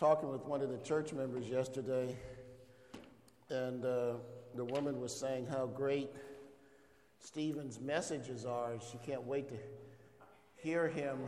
talking 0.00 0.30
with 0.30 0.46
one 0.46 0.62
of 0.62 0.70
the 0.70 0.78
church 0.78 1.12
members 1.12 1.46
yesterday, 1.46 2.16
and 3.50 3.84
uh, 3.84 4.14
the 4.54 4.64
woman 4.64 4.98
was 4.98 5.14
saying 5.14 5.46
how 5.46 5.66
great 5.66 6.08
Stephen's 7.18 7.78
messages 7.78 8.46
are. 8.46 8.72
She 8.90 8.96
can't 9.04 9.24
wait 9.24 9.50
to 9.50 9.56
hear 10.56 10.88
him 10.88 11.18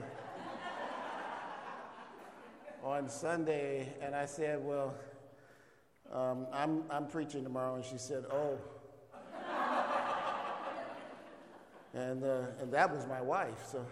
on 2.82 3.10
Sunday. 3.10 3.92
And 4.00 4.14
I 4.14 4.24
said, 4.24 4.64
Well, 4.64 4.94
um, 6.10 6.46
I'm, 6.50 6.84
I'm 6.88 7.06
preaching 7.06 7.44
tomorrow. 7.44 7.74
And 7.74 7.84
she 7.84 7.98
said, 7.98 8.24
Oh. 8.32 8.56
and, 11.92 12.24
uh, 12.24 12.44
and 12.58 12.72
that 12.72 12.90
was 12.90 13.06
my 13.06 13.20
wife. 13.20 13.66
So. 13.70 13.84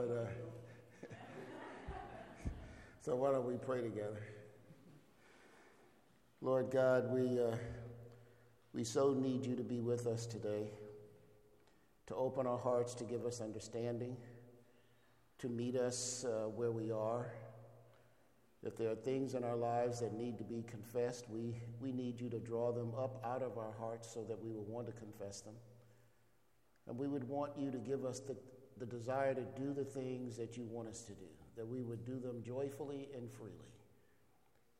but 0.00 0.08
uh, 0.08 0.24
pray 3.64 3.82
together? 3.82 4.22
Lord 6.40 6.70
God, 6.70 7.12
we, 7.12 7.38
uh, 7.38 7.56
we 8.72 8.84
so 8.84 9.12
need 9.12 9.44
you 9.44 9.54
to 9.56 9.62
be 9.62 9.80
with 9.80 10.06
us 10.06 10.26
today, 10.26 10.70
to 12.06 12.14
open 12.14 12.46
our 12.46 12.58
hearts, 12.58 12.94
to 12.94 13.04
give 13.04 13.26
us 13.26 13.40
understanding, 13.40 14.16
to 15.38 15.48
meet 15.48 15.76
us 15.76 16.24
uh, 16.24 16.48
where 16.48 16.70
we 16.70 16.90
are. 16.90 17.32
If 18.62 18.76
there 18.76 18.90
are 18.90 18.96
things 18.96 19.34
in 19.34 19.44
our 19.44 19.56
lives 19.56 20.00
that 20.00 20.12
need 20.12 20.38
to 20.38 20.44
be 20.44 20.62
confessed, 20.62 21.26
we, 21.30 21.56
we 21.80 21.92
need 21.92 22.20
you 22.20 22.28
to 22.30 22.38
draw 22.38 22.72
them 22.72 22.92
up 22.98 23.22
out 23.24 23.42
of 23.42 23.56
our 23.58 23.72
hearts 23.78 24.12
so 24.12 24.22
that 24.24 24.42
we 24.42 24.50
will 24.52 24.64
want 24.64 24.86
to 24.86 24.92
confess 24.92 25.40
them. 25.40 25.54
And 26.86 26.98
we 26.98 27.08
would 27.08 27.28
want 27.28 27.52
you 27.58 27.70
to 27.70 27.78
give 27.78 28.04
us 28.04 28.20
the, 28.20 28.36
the 28.78 28.86
desire 28.86 29.34
to 29.34 29.42
do 29.58 29.72
the 29.72 29.84
things 29.84 30.36
that 30.36 30.56
you 30.56 30.64
want 30.64 30.88
us 30.88 31.02
to 31.02 31.12
do, 31.12 31.28
that 31.60 31.68
we 31.68 31.82
would 31.82 32.06
do 32.06 32.18
them 32.18 32.42
joyfully 32.42 33.06
and 33.14 33.30
freely. 33.30 33.52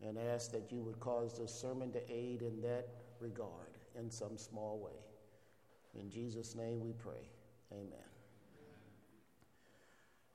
And 0.02 0.16
ask 0.16 0.50
that 0.52 0.72
you 0.72 0.80
would 0.80 0.98
cause 0.98 1.36
this 1.38 1.52
sermon 1.54 1.92
to 1.92 2.00
aid 2.10 2.40
in 2.40 2.62
that 2.62 2.88
regard 3.20 3.76
in 3.98 4.10
some 4.10 4.38
small 4.38 4.78
way. 4.78 6.00
In 6.00 6.08
Jesus' 6.08 6.54
name 6.54 6.80
we 6.80 6.92
pray. 6.92 7.28
Amen. 7.70 8.08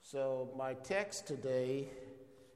So, 0.03 0.51
my 0.55 0.75
text 0.75 1.25
today 1.25 1.87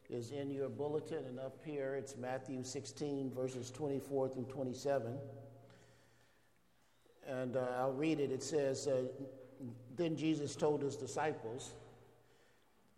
is 0.07 0.33
in 0.33 0.51
your 0.51 0.69
bulletin, 0.69 1.25
and 1.27 1.39
up 1.39 1.57
here 1.65 1.95
it's 1.95 2.15
Matthew 2.15 2.63
16, 2.63 3.31
verses 3.31 3.71
24 3.71 4.29
through 4.29 4.43
27. 4.43 5.17
And 7.27 7.57
uh, 7.57 7.65
I'll 7.75 7.93
read 7.93 8.19
it. 8.19 8.31
It 8.31 8.43
says, 8.43 8.85
uh, 8.85 9.01
Then 9.97 10.15
Jesus 10.15 10.55
told 10.55 10.83
his 10.83 10.95
disciples, 10.95 11.71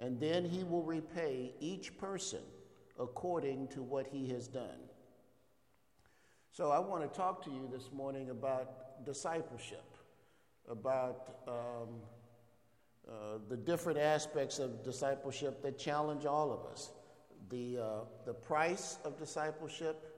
and 0.00 0.20
then 0.20 0.44
he 0.44 0.64
will 0.64 0.82
repay 0.82 1.52
each 1.60 1.96
person 1.98 2.40
according 2.98 3.68
to 3.68 3.82
what 3.82 4.06
he 4.06 4.28
has 4.28 4.48
done. 4.48 4.80
So 6.52 6.70
I 6.70 6.78
want 6.78 7.02
to 7.02 7.16
talk 7.16 7.44
to 7.44 7.50
you 7.50 7.68
this 7.72 7.90
morning 7.92 8.30
about 8.30 9.04
discipleship, 9.04 9.84
about 10.68 11.36
um, 11.46 12.00
uh, 13.08 13.38
the 13.48 13.56
different 13.56 13.98
aspects 13.98 14.58
of 14.58 14.82
discipleship 14.82 15.62
that 15.62 15.78
challenge 15.78 16.26
all 16.26 16.52
of 16.52 16.70
us. 16.70 16.90
The, 17.48 17.78
uh, 17.78 17.84
the 18.26 18.34
price 18.34 18.98
of 19.04 19.18
discipleship, 19.18 20.14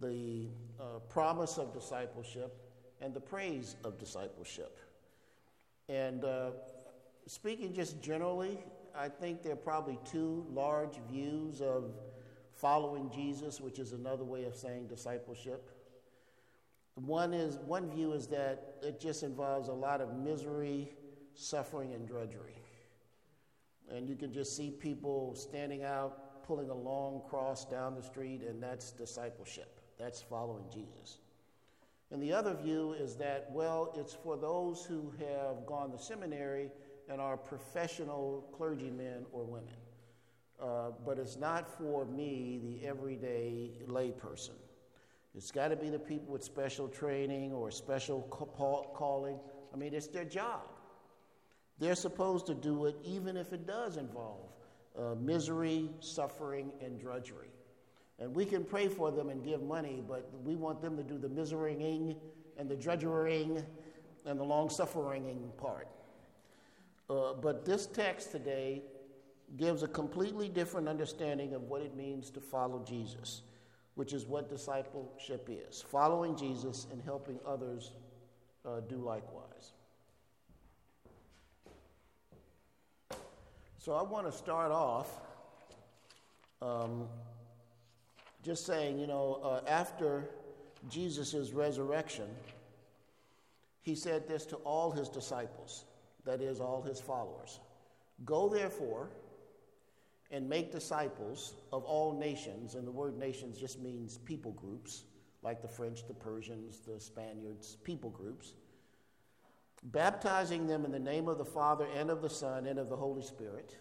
the 0.00 0.48
uh, 0.80 1.00
promise 1.08 1.58
of 1.58 1.74
discipleship, 1.74 2.56
and 3.00 3.12
the 3.12 3.20
praise 3.20 3.76
of 3.84 3.98
discipleship. 3.98 4.78
And 5.88 6.24
uh, 6.24 6.50
speaking 7.26 7.74
just 7.74 8.00
generally, 8.00 8.58
I 8.98 9.08
think 9.08 9.42
there 9.42 9.52
are 9.52 9.56
probably 9.56 9.98
two 10.04 10.46
large 10.50 10.96
views 11.10 11.60
of 11.60 11.92
following 12.54 13.10
Jesus, 13.10 13.60
which 13.60 13.78
is 13.78 13.92
another 13.92 14.24
way 14.24 14.44
of 14.44 14.54
saying 14.54 14.86
discipleship. 14.86 15.70
One 16.94 17.34
is 17.34 17.56
one 17.58 17.90
view 17.90 18.12
is 18.12 18.26
that 18.28 18.76
it 18.82 18.98
just 18.98 19.22
involves 19.22 19.68
a 19.68 19.72
lot 19.72 20.00
of 20.00 20.16
misery, 20.16 20.88
suffering, 21.34 21.92
and 21.92 22.08
drudgery. 22.08 22.56
And 23.90 24.08
you 24.08 24.16
can 24.16 24.32
just 24.32 24.56
see 24.56 24.70
people 24.70 25.34
standing 25.34 25.84
out, 25.84 26.42
pulling 26.44 26.70
a 26.70 26.74
long 26.74 27.20
cross 27.28 27.66
down 27.66 27.94
the 27.94 28.02
street, 28.02 28.42
and 28.42 28.62
that's 28.62 28.92
discipleship. 28.92 29.78
That's 29.98 30.22
following 30.22 30.64
Jesus. 30.72 31.18
And 32.10 32.22
the 32.22 32.32
other 32.32 32.54
view 32.54 32.92
is 32.92 33.16
that, 33.16 33.50
well, 33.52 33.92
it's 33.96 34.14
for 34.14 34.36
those 34.36 34.84
who 34.84 35.12
have 35.18 35.66
gone 35.66 35.90
to 35.90 35.98
seminary 35.98 36.70
and 37.08 37.20
are 37.20 37.36
professional 37.36 38.48
clergymen 38.56 39.26
or 39.32 39.44
women. 39.44 39.74
Uh, 40.60 40.90
but 41.04 41.18
it's 41.18 41.36
not 41.36 41.68
for 41.78 42.04
me, 42.06 42.60
the 42.62 42.86
everyday 42.86 43.70
layperson. 43.86 44.56
It's 45.34 45.50
got 45.50 45.68
to 45.68 45.76
be 45.76 45.90
the 45.90 45.98
people 45.98 46.32
with 46.32 46.42
special 46.42 46.88
training 46.88 47.52
or 47.52 47.70
special 47.70 48.22
calling. 48.94 49.38
I 49.72 49.76
mean, 49.76 49.92
it's 49.92 50.06
their 50.06 50.24
job. 50.24 50.62
They're 51.78 51.94
supposed 51.94 52.46
to 52.46 52.54
do 52.54 52.86
it 52.86 52.96
even 53.04 53.36
if 53.36 53.52
it 53.52 53.66
does 53.66 53.98
involve 53.98 54.48
uh, 54.98 55.14
misery, 55.20 55.90
suffering, 56.00 56.72
and 56.80 56.98
drudgery. 56.98 57.50
And 58.18 58.34
we 58.34 58.46
can 58.46 58.64
pray 58.64 58.88
for 58.88 59.10
them 59.10 59.28
and 59.28 59.44
give 59.44 59.62
money, 59.62 60.02
but 60.06 60.30
we 60.42 60.56
want 60.56 60.80
them 60.80 60.96
to 60.96 61.02
do 61.02 61.18
the 61.18 61.28
miserying 61.28 62.16
and 62.56 62.66
the 62.66 62.76
drudgering 62.76 63.62
and 64.24 64.40
the 64.40 64.44
long 64.44 64.70
suffering 64.70 65.52
part. 65.58 65.86
Uh, 67.08 67.34
but 67.34 67.64
this 67.64 67.86
text 67.86 68.32
today 68.32 68.82
gives 69.56 69.82
a 69.82 69.88
completely 69.88 70.48
different 70.48 70.88
understanding 70.88 71.54
of 71.54 71.62
what 71.62 71.80
it 71.82 71.96
means 71.96 72.30
to 72.30 72.40
follow 72.40 72.82
Jesus, 72.86 73.42
which 73.94 74.12
is 74.12 74.26
what 74.26 74.48
discipleship 74.48 75.48
is 75.48 75.80
following 75.80 76.36
Jesus 76.36 76.86
and 76.90 77.00
helping 77.02 77.38
others 77.46 77.92
uh, 78.64 78.80
do 78.88 78.96
likewise. 78.96 79.72
So 83.78 83.92
I 83.92 84.02
want 84.02 84.26
to 84.26 84.32
start 84.32 84.72
off 84.72 85.20
um, 86.60 87.06
just 88.42 88.66
saying, 88.66 88.98
you 88.98 89.06
know, 89.06 89.40
uh, 89.44 89.68
after 89.68 90.28
Jesus' 90.88 91.52
resurrection, 91.52 92.26
he 93.82 93.94
said 93.94 94.26
this 94.26 94.44
to 94.46 94.56
all 94.56 94.90
his 94.90 95.08
disciples, 95.08 95.84
that 96.26 96.42
is, 96.42 96.60
all 96.60 96.82
his 96.82 97.00
followers 97.00 97.60
Go 98.24 98.48
therefore 98.48 99.10
and 100.30 100.48
make 100.48 100.72
disciples 100.72 101.54
of 101.72 101.84
all 101.84 102.18
nations. 102.18 102.74
And 102.74 102.86
the 102.86 102.92
word 102.92 103.18
nations 103.18 103.58
just 103.58 103.80
means 103.80 104.18
people 104.18 104.52
groups, 104.52 105.04
like 105.42 105.62
the 105.62 105.68
French, 105.68 106.06
the 106.06 106.14
Persians, 106.14 106.80
the 106.80 106.98
Spaniards, 106.98 107.76
people 107.84 108.10
groups. 108.10 108.54
Baptizing 109.82 110.66
them 110.66 110.84
in 110.84 110.90
the 110.90 110.98
name 110.98 111.28
of 111.28 111.38
the 111.38 111.44
Father 111.44 111.86
and 111.94 112.10
of 112.10 112.22
the 112.22 112.30
Son 112.30 112.66
and 112.66 112.78
of 112.78 112.88
the 112.88 112.96
Holy 112.96 113.22
Spirit, 113.22 113.76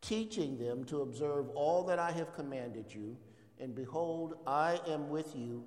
teaching 0.00 0.56
them 0.56 0.84
to 0.84 1.02
observe 1.02 1.50
all 1.50 1.84
that 1.84 1.98
I 1.98 2.12
have 2.12 2.32
commanded 2.32 2.86
you. 2.94 3.18
And 3.58 3.74
behold, 3.74 4.34
I 4.46 4.80
am 4.86 5.10
with 5.10 5.36
you 5.36 5.64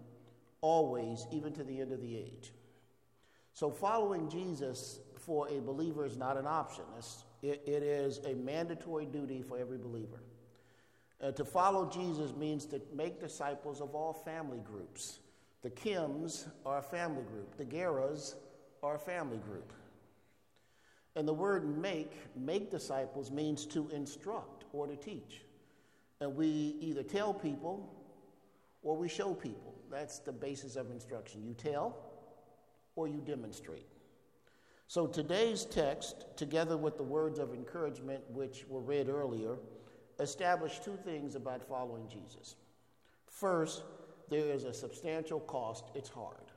always, 0.62 1.28
even 1.32 1.54
to 1.54 1.64
the 1.64 1.82
end 1.82 1.92
of 1.92 2.02
the 2.02 2.16
age. 2.16 2.54
So, 3.54 3.70
following 3.70 4.30
Jesus 4.30 5.00
for 5.26 5.48
a 5.50 5.60
believer 5.60 6.06
is 6.06 6.18
not 6.18 6.38
an 6.38 6.46
option. 6.46 6.84
It, 7.42 7.62
it 7.66 7.84
is 7.84 8.20
a 8.26 8.34
mandatory 8.34 9.06
duty 9.06 9.42
for 9.42 9.58
every 9.58 9.78
believer. 9.78 10.22
Uh, 11.22 11.32
to 11.32 11.46
follow 11.46 11.90
Jesus 11.90 12.36
means 12.36 12.66
to 12.68 12.82
make 12.94 13.20
disciples 13.20 13.82
of 13.82 13.96
all 13.96 14.14
family 14.14 14.60
groups. 14.60 15.20
The 15.62 15.70
Kims 15.70 16.48
are 16.66 16.80
a 16.80 16.82
family 16.82 17.24
group, 17.24 17.58
the 17.58 17.66
Guerras 17.66 18.36
are 18.82 18.96
a 18.96 19.00
family 19.00 19.38
group. 19.38 19.72
And 21.16 21.28
the 21.28 21.34
word 21.34 21.78
make, 21.78 22.12
make 22.36 22.72
disciples, 22.72 23.32
means 23.32 23.66
to 23.68 23.88
instruct 23.90 24.66
or 24.74 24.88
to 24.88 24.96
teach. 24.96 25.42
And 26.20 26.36
we 26.36 26.76
either 26.82 27.04
tell 27.04 27.34
people 27.34 27.94
or 28.82 28.98
we 28.98 29.08
show 29.08 29.34
people. 29.34 29.76
That's 29.92 30.20
the 30.20 30.32
basis 30.32 30.76
of 30.76 30.90
instruction. 30.90 31.44
You 31.46 31.54
tell 31.54 31.96
or 32.96 33.08
you 33.08 33.22
demonstrate. 33.26 33.86
So 34.94 35.08
today's 35.08 35.66
text, 35.66 36.26
together 36.38 36.78
with 36.78 36.98
the 36.98 37.04
words 37.04 37.40
of 37.40 37.56
encouragement 37.56 38.22
which 38.30 38.64
were 38.70 38.80
read 38.80 39.10
earlier, 39.10 39.58
establish 40.20 40.82
two 40.82 41.00
things 41.04 41.34
about 41.34 41.68
following 41.68 42.08
Jesus. 42.08 42.58
First, 43.26 43.82
there 44.30 44.46
is 44.46 44.66
a 44.66 44.72
substantial 44.72 45.40
cost, 45.40 45.86
it's 45.96 46.10
hard. 46.10 46.52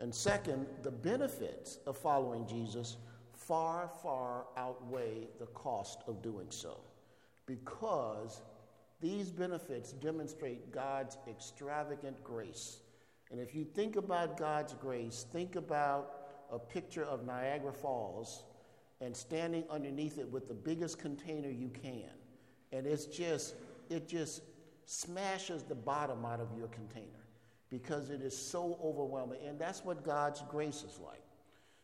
And 0.00 0.12
second, 0.12 0.66
the 0.82 0.90
benefits 0.90 1.78
of 1.86 1.96
following 1.96 2.44
Jesus 2.44 2.96
far, 3.32 3.88
far 4.02 4.46
outweigh 4.56 5.28
the 5.38 5.46
cost 5.46 6.02
of 6.08 6.20
doing 6.20 6.48
so 6.50 6.80
because 7.46 8.42
these 9.00 9.30
benefits 9.30 9.92
demonstrate 9.92 10.72
God's 10.72 11.18
extravagant 11.30 12.20
grace. 12.24 12.78
And 13.30 13.38
if 13.38 13.54
you 13.54 13.64
think 13.64 13.94
about 13.94 14.36
God's 14.36 14.74
grace, 14.74 15.24
think 15.32 15.54
about 15.54 16.17
a 16.50 16.58
picture 16.58 17.04
of 17.04 17.24
Niagara 17.26 17.72
Falls 17.72 18.44
and 19.00 19.16
standing 19.16 19.64
underneath 19.70 20.18
it 20.18 20.30
with 20.30 20.48
the 20.48 20.54
biggest 20.54 20.98
container 20.98 21.48
you 21.48 21.68
can. 21.68 22.10
And 22.72 22.86
it's 22.86 23.06
just, 23.06 23.54
it 23.88 24.08
just 24.08 24.42
smashes 24.86 25.62
the 25.62 25.74
bottom 25.74 26.24
out 26.24 26.40
of 26.40 26.48
your 26.56 26.68
container 26.68 27.06
because 27.70 28.10
it 28.10 28.22
is 28.22 28.36
so 28.36 28.78
overwhelming. 28.82 29.40
And 29.46 29.58
that's 29.58 29.84
what 29.84 30.04
God's 30.04 30.42
grace 30.48 30.82
is 30.82 30.98
like. 31.04 31.22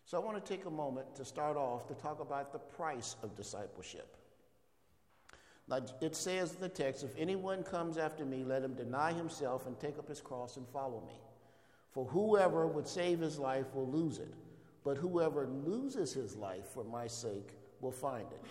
So 0.06 0.20
I 0.20 0.24
want 0.24 0.44
to 0.44 0.56
take 0.56 0.66
a 0.66 0.70
moment 0.70 1.14
to 1.16 1.24
start 1.24 1.56
off 1.56 1.86
to 1.88 1.94
talk 1.94 2.20
about 2.20 2.52
the 2.52 2.58
price 2.58 3.16
of 3.22 3.34
discipleship. 3.34 4.16
Now, 5.66 5.80
it 6.02 6.14
says 6.14 6.54
in 6.54 6.60
the 6.60 6.68
text, 6.68 7.04
if 7.04 7.16
anyone 7.16 7.62
comes 7.62 7.96
after 7.96 8.24
me, 8.24 8.44
let 8.44 8.62
him 8.62 8.74
deny 8.74 9.12
himself 9.14 9.66
and 9.66 9.78
take 9.80 9.98
up 9.98 10.08
his 10.08 10.20
cross 10.20 10.58
and 10.58 10.68
follow 10.68 11.02
me. 11.06 11.18
For 11.92 12.04
whoever 12.04 12.66
would 12.66 12.86
save 12.86 13.20
his 13.20 13.38
life 13.38 13.72
will 13.74 13.88
lose 13.88 14.18
it, 14.18 14.34
but 14.84 14.98
whoever 14.98 15.46
loses 15.46 16.12
his 16.12 16.36
life 16.36 16.66
for 16.66 16.84
my 16.84 17.06
sake 17.06 17.56
will 17.80 17.90
find 17.90 18.26
it. 18.30 18.42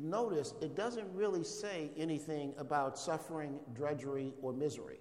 Notice 0.00 0.54
it 0.60 0.76
doesn't 0.76 1.08
really 1.14 1.42
say 1.42 1.90
anything 1.96 2.54
about 2.58 2.98
suffering, 2.98 3.58
drudgery, 3.74 4.34
or 4.42 4.52
misery. 4.52 5.00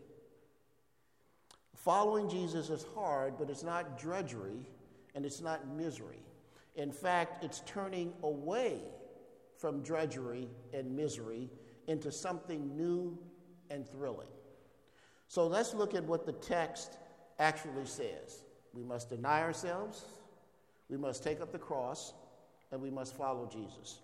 Following 1.76 2.30
Jesus 2.30 2.70
is 2.70 2.86
hard, 2.96 3.38
but 3.38 3.50
it's 3.50 3.64
not 3.64 4.00
drudgery 4.00 4.66
and 5.14 5.26
it's 5.26 5.42
not 5.42 5.68
misery. 5.68 6.24
In 6.76 6.92
fact, 6.92 7.44
it's 7.44 7.62
turning 7.66 8.14
away 8.24 8.80
from 9.58 9.82
drudgery 9.82 10.50
and 10.74 10.96
misery 10.96 11.50
into 11.88 12.12
something 12.12 12.76
new 12.76 13.18
and 13.70 13.88
thrilling. 13.88 14.28
So 15.28 15.48
let's 15.48 15.74
look 15.74 15.94
at 15.94 16.04
what 16.04 16.26
the 16.26 16.34
text 16.34 16.98
actually 17.40 17.86
says. 17.86 18.44
We 18.74 18.84
must 18.84 19.10
deny 19.10 19.42
ourselves, 19.42 20.06
we 20.90 20.98
must 20.98 21.24
take 21.24 21.42
up 21.42 21.52
the 21.52 21.60
cross, 21.60 22.14
and 22.72 22.82
we 22.82 22.90
must 22.90 23.16
follow 23.16 23.50
Jesus. 23.52 24.00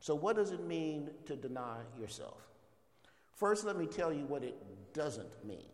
So, 0.00 0.14
what 0.14 0.36
does 0.36 0.52
it 0.52 0.66
mean 0.66 1.10
to 1.26 1.36
deny 1.36 1.78
yourself? 1.98 2.48
First, 3.34 3.64
let 3.64 3.76
me 3.76 3.86
tell 3.86 4.12
you 4.12 4.24
what 4.26 4.42
it 4.42 4.56
doesn't 4.92 5.44
mean. 5.44 5.68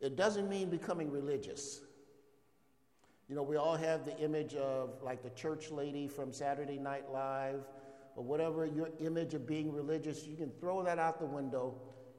It 0.00 0.16
doesn't 0.16 0.48
mean 0.48 0.68
becoming 0.68 1.10
religious. 1.10 1.80
You 3.28 3.34
know, 3.34 3.42
we 3.42 3.56
all 3.56 3.76
have 3.76 4.04
the 4.04 4.16
image 4.18 4.54
of 4.54 5.02
like 5.02 5.22
the 5.22 5.30
church 5.30 5.70
lady 5.70 6.06
from 6.06 6.32
Saturday 6.32 6.78
Night 6.78 7.10
Live 7.10 7.64
or 8.16 8.22
whatever 8.22 8.66
your 8.66 8.90
image 9.00 9.34
of 9.34 9.46
being 9.46 9.72
religious, 9.72 10.26
you 10.26 10.36
can 10.36 10.50
throw 10.60 10.82
that 10.82 10.98
out 10.98 11.18
the 11.18 11.26
window. 11.26 11.74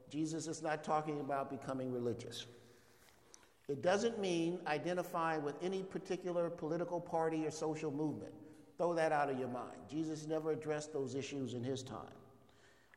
Jesus 0.09 0.47
is 0.47 0.61
not 0.61 0.83
talking 0.83 1.19
about 1.19 1.49
becoming 1.49 1.91
religious. 1.91 2.45
It 3.67 3.81
doesn't 3.81 4.19
mean 4.19 4.59
identifying 4.67 5.43
with 5.43 5.55
any 5.61 5.81
particular 5.81 6.49
political 6.49 7.01
party 7.01 7.45
or 7.45 7.51
social 7.51 7.91
movement. 7.91 8.33
Throw 8.77 8.93
that 8.93 9.11
out 9.11 9.29
of 9.29 9.39
your 9.39 9.47
mind. 9.47 9.77
Jesus 9.89 10.27
never 10.27 10.51
addressed 10.51 10.93
those 10.93 11.15
issues 11.15 11.53
in 11.53 11.63
his 11.63 11.81
time. 11.81 12.13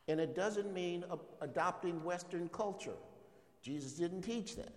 And 0.09 0.21
it 0.21 0.35
doesn't 0.35 0.73
mean 0.73 1.05
adopting 1.41 2.03
Western 2.03 2.49
culture. 2.49 2.97
Jesus 3.63 3.93
didn't 3.93 4.23
teach 4.23 4.57
that. 4.57 4.73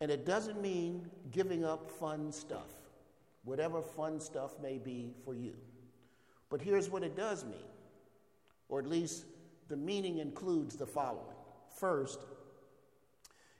And 0.00 0.10
it 0.10 0.24
doesn't 0.24 0.60
mean 0.60 1.10
giving 1.30 1.64
up 1.64 1.90
fun 1.90 2.32
stuff, 2.32 2.70
whatever 3.44 3.82
fun 3.82 4.20
stuff 4.20 4.52
may 4.62 4.78
be 4.78 5.12
for 5.24 5.34
you. 5.34 5.54
But 6.48 6.62
here's 6.62 6.88
what 6.88 7.02
it 7.02 7.16
does 7.16 7.44
mean, 7.44 7.68
or 8.68 8.78
at 8.78 8.86
least 8.86 9.24
the 9.68 9.76
meaning 9.76 10.18
includes 10.18 10.76
the 10.76 10.86
following. 10.86 11.36
First, 11.78 12.20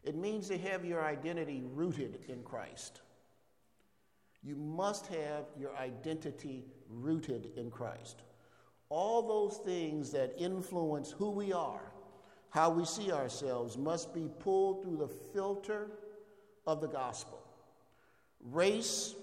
it 0.05 0.17
means 0.17 0.49
to 0.49 0.59
have 0.59 0.85
your 0.85 1.05
identity 1.05 1.63
rooted 1.75 2.21
in 2.29 2.43
Christ. 2.43 3.01
You 4.43 4.57
must 4.57 5.07
have 5.09 5.45
your 5.59 5.77
identity 5.77 6.65
rooted 6.89 7.51
in 7.57 7.71
Christ. 7.71 8.23
All 8.89 9.23
those 9.23 9.59
things 9.59 10.11
that 10.13 10.35
influence 10.39 11.11
who 11.11 11.31
we 11.31 11.53
are, 11.53 11.93
how 12.49 12.71
we 12.71 12.85
see 12.85 13.13
ourselves, 13.13 13.77
must 13.77 14.15
be 14.15 14.29
pulled 14.41 14.83
through 14.83 14.97
the 14.97 15.09
filter 15.09 15.89
of 16.67 16.81
the 16.81 16.89
gospel. 16.89 17.43
Race, 18.51 19.15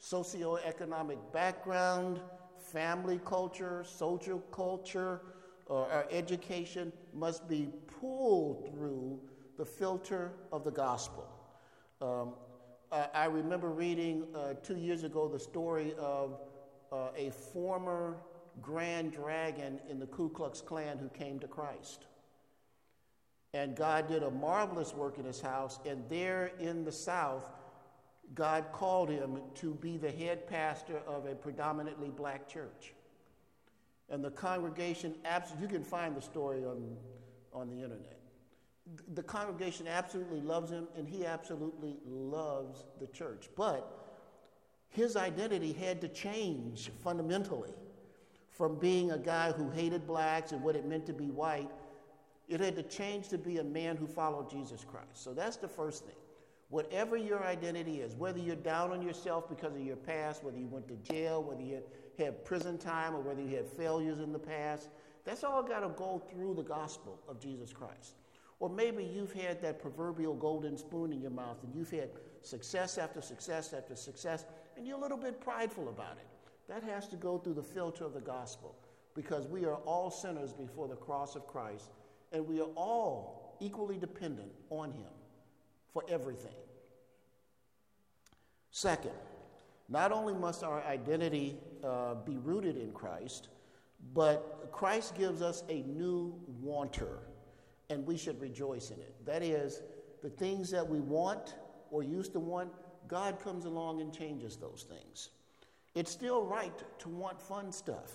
socioeconomic 0.00 1.18
background, 1.32 2.20
family 2.58 3.20
culture, 3.24 3.84
social 3.84 4.40
culture, 4.52 5.22
or 5.66 6.06
education 6.10 6.92
must 7.14 7.48
be 7.48 7.70
pulled 8.00 8.70
through 8.70 9.18
the 9.62 9.66
filter 9.66 10.32
of 10.50 10.64
the 10.64 10.72
gospel. 10.72 11.24
Um, 12.00 12.32
I, 12.90 13.06
I, 13.14 13.24
remember 13.26 13.68
reading 13.70 14.26
uh, 14.34 14.54
two 14.54 14.76
years 14.76 15.04
ago 15.04 15.28
the 15.28 15.38
story 15.38 15.94
of 16.00 16.40
uh, 16.90 17.10
a 17.16 17.30
former 17.30 18.16
grand 18.60 19.12
dragon 19.12 19.78
in 19.88 20.00
the 20.00 20.06
Ku 20.06 20.30
Klux 20.30 20.60
Klan 20.60 20.98
who 20.98 21.08
came 21.10 21.38
to 21.38 21.46
Christ. 21.46 22.06
And 23.54 23.76
God 23.76 24.08
did 24.08 24.24
a 24.24 24.32
marvelous 24.32 24.94
work 24.94 25.16
in 25.18 25.24
his 25.24 25.40
house, 25.40 25.78
and 25.86 26.02
there 26.08 26.50
in 26.58 26.82
the 26.82 26.90
South, 26.90 27.48
God 28.34 28.64
called 28.72 29.10
him 29.10 29.42
to 29.54 29.74
be 29.74 29.96
the 29.96 30.10
head 30.10 30.48
pastor 30.48 31.02
of 31.06 31.26
a 31.26 31.36
predominantly 31.36 32.10
black 32.10 32.48
church. 32.48 32.94
And 34.10 34.24
the 34.24 34.32
congregation, 34.32 35.14
you 35.60 35.68
can 35.68 35.84
find 35.84 36.16
the 36.16 36.22
story 36.22 36.64
on, 36.64 36.96
on 37.52 37.68
the 37.68 37.76
internet. 37.76 38.21
The 39.14 39.22
congregation 39.22 39.86
absolutely 39.86 40.40
loves 40.40 40.70
him, 40.70 40.88
and 40.96 41.08
he 41.08 41.24
absolutely 41.24 41.98
loves 42.04 42.84
the 43.00 43.06
church. 43.06 43.48
But 43.56 43.86
his 44.88 45.16
identity 45.16 45.72
had 45.72 46.00
to 46.00 46.08
change 46.08 46.90
fundamentally 47.02 47.72
from 48.50 48.78
being 48.78 49.12
a 49.12 49.18
guy 49.18 49.52
who 49.52 49.70
hated 49.70 50.06
blacks 50.06 50.52
and 50.52 50.62
what 50.62 50.76
it 50.76 50.86
meant 50.86 51.06
to 51.06 51.12
be 51.12 51.30
white. 51.30 51.70
It 52.48 52.60
had 52.60 52.76
to 52.76 52.82
change 52.82 53.28
to 53.28 53.38
be 53.38 53.58
a 53.58 53.64
man 53.64 53.96
who 53.96 54.06
followed 54.06 54.50
Jesus 54.50 54.84
Christ. 54.84 55.22
So 55.22 55.32
that's 55.32 55.56
the 55.56 55.68
first 55.68 56.04
thing. 56.04 56.16
Whatever 56.68 57.16
your 57.16 57.44
identity 57.44 58.00
is, 58.00 58.14
whether 58.14 58.38
you're 58.38 58.56
down 58.56 58.90
on 58.92 59.02
yourself 59.02 59.48
because 59.48 59.74
of 59.74 59.82
your 59.82 59.96
past, 59.96 60.42
whether 60.42 60.58
you 60.58 60.66
went 60.66 60.88
to 60.88 60.96
jail, 60.96 61.42
whether 61.42 61.62
you 61.62 61.82
had 62.18 62.44
prison 62.44 62.78
time, 62.78 63.14
or 63.14 63.20
whether 63.20 63.42
you 63.42 63.56
had 63.56 63.66
failures 63.66 64.20
in 64.20 64.32
the 64.32 64.38
past, 64.38 64.90
that's 65.24 65.44
all 65.44 65.62
got 65.62 65.80
to 65.80 65.88
go 65.90 66.22
through 66.30 66.54
the 66.54 66.62
gospel 66.62 67.18
of 67.28 67.40
Jesus 67.40 67.72
Christ. 67.72 68.16
Or 68.62 68.70
maybe 68.70 69.02
you've 69.02 69.32
had 69.32 69.60
that 69.62 69.82
proverbial 69.82 70.34
golden 70.34 70.78
spoon 70.78 71.12
in 71.12 71.20
your 71.20 71.32
mouth 71.32 71.56
and 71.64 71.74
you've 71.74 71.90
had 71.90 72.10
success 72.42 72.96
after 72.96 73.20
success 73.20 73.72
after 73.72 73.96
success, 73.96 74.44
and 74.76 74.86
you're 74.86 74.98
a 74.98 75.00
little 75.00 75.18
bit 75.18 75.40
prideful 75.40 75.88
about 75.88 76.12
it. 76.12 76.28
That 76.68 76.84
has 76.84 77.08
to 77.08 77.16
go 77.16 77.38
through 77.38 77.54
the 77.54 77.62
filter 77.64 78.04
of 78.04 78.14
the 78.14 78.20
gospel 78.20 78.76
because 79.16 79.48
we 79.48 79.64
are 79.64 79.74
all 79.78 80.12
sinners 80.12 80.52
before 80.52 80.86
the 80.86 80.94
cross 80.94 81.34
of 81.34 81.48
Christ, 81.48 81.90
and 82.30 82.46
we 82.46 82.60
are 82.60 82.70
all 82.76 83.56
equally 83.58 83.98
dependent 83.98 84.52
on 84.70 84.92
Him 84.92 85.10
for 85.92 86.04
everything. 86.08 86.54
Second, 88.70 89.10
not 89.88 90.12
only 90.12 90.34
must 90.34 90.62
our 90.62 90.84
identity 90.84 91.56
uh, 91.82 92.14
be 92.14 92.36
rooted 92.36 92.76
in 92.76 92.92
Christ, 92.92 93.48
but 94.14 94.68
Christ 94.70 95.16
gives 95.16 95.42
us 95.42 95.64
a 95.68 95.82
new 95.82 96.40
wanter, 96.60 97.18
and 97.90 98.06
we 98.06 98.16
should 98.16 98.40
rejoice 98.40 98.90
in 98.90 99.00
it. 99.00 99.14
That 99.26 99.42
is, 99.42 99.82
the 100.22 100.30
things 100.30 100.70
that 100.70 100.88
we 100.88 101.00
want 101.00 101.56
or 101.90 102.02
used 102.02 102.32
to 102.32 102.40
want, 102.40 102.70
God 103.08 103.40
comes 103.42 103.64
along 103.64 104.00
and 104.00 104.12
changes 104.12 104.56
those 104.56 104.86
things. 104.88 105.30
It's 105.94 106.10
still 106.10 106.44
right 106.44 106.72
to 107.00 107.08
want 107.08 107.40
fun 107.40 107.72
stuff. 107.72 108.12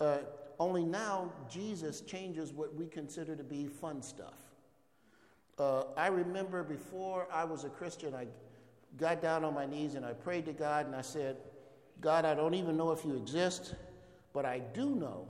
Uh, 0.00 0.18
only 0.58 0.84
now, 0.84 1.32
Jesus 1.48 2.00
changes 2.00 2.52
what 2.52 2.74
we 2.74 2.86
consider 2.86 3.36
to 3.36 3.44
be 3.44 3.66
fun 3.66 4.02
stuff. 4.02 4.38
Uh, 5.58 5.84
I 5.96 6.08
remember 6.08 6.64
before 6.64 7.28
I 7.32 7.44
was 7.44 7.64
a 7.64 7.68
Christian, 7.68 8.14
I 8.14 8.26
got 8.96 9.22
down 9.22 9.44
on 9.44 9.54
my 9.54 9.66
knees 9.66 9.94
and 9.94 10.04
I 10.04 10.12
prayed 10.12 10.46
to 10.46 10.52
God 10.52 10.86
and 10.86 10.94
I 10.94 11.00
said, 11.00 11.36
God, 12.00 12.24
I 12.24 12.34
don't 12.34 12.54
even 12.54 12.76
know 12.76 12.90
if 12.90 13.04
you 13.04 13.14
exist, 13.16 13.74
but 14.32 14.44
I 14.44 14.58
do 14.58 14.94
know 14.94 15.28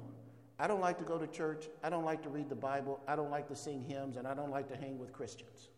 I 0.58 0.66
don't 0.66 0.80
like 0.80 0.99
to 0.99 1.04
go 1.04 1.18
to 1.18 1.26
church, 1.26 1.68
I 1.82 1.90
don't 1.90 2.04
like 2.04 2.23
to 2.23 2.28
read 2.28 2.49
the 2.49 2.54
Bible, 2.54 3.00
I 3.08 3.16
don't 3.16 3.30
like 3.30 3.49
to 3.49 3.56
sing 3.56 3.82
hymns, 3.82 4.16
and 4.16 4.26
I 4.26 4.34
don't 4.34 4.50
like 4.50 4.68
to 4.68 4.76
hang 4.76 4.99
with 4.99 5.12
Christians. 5.12 5.70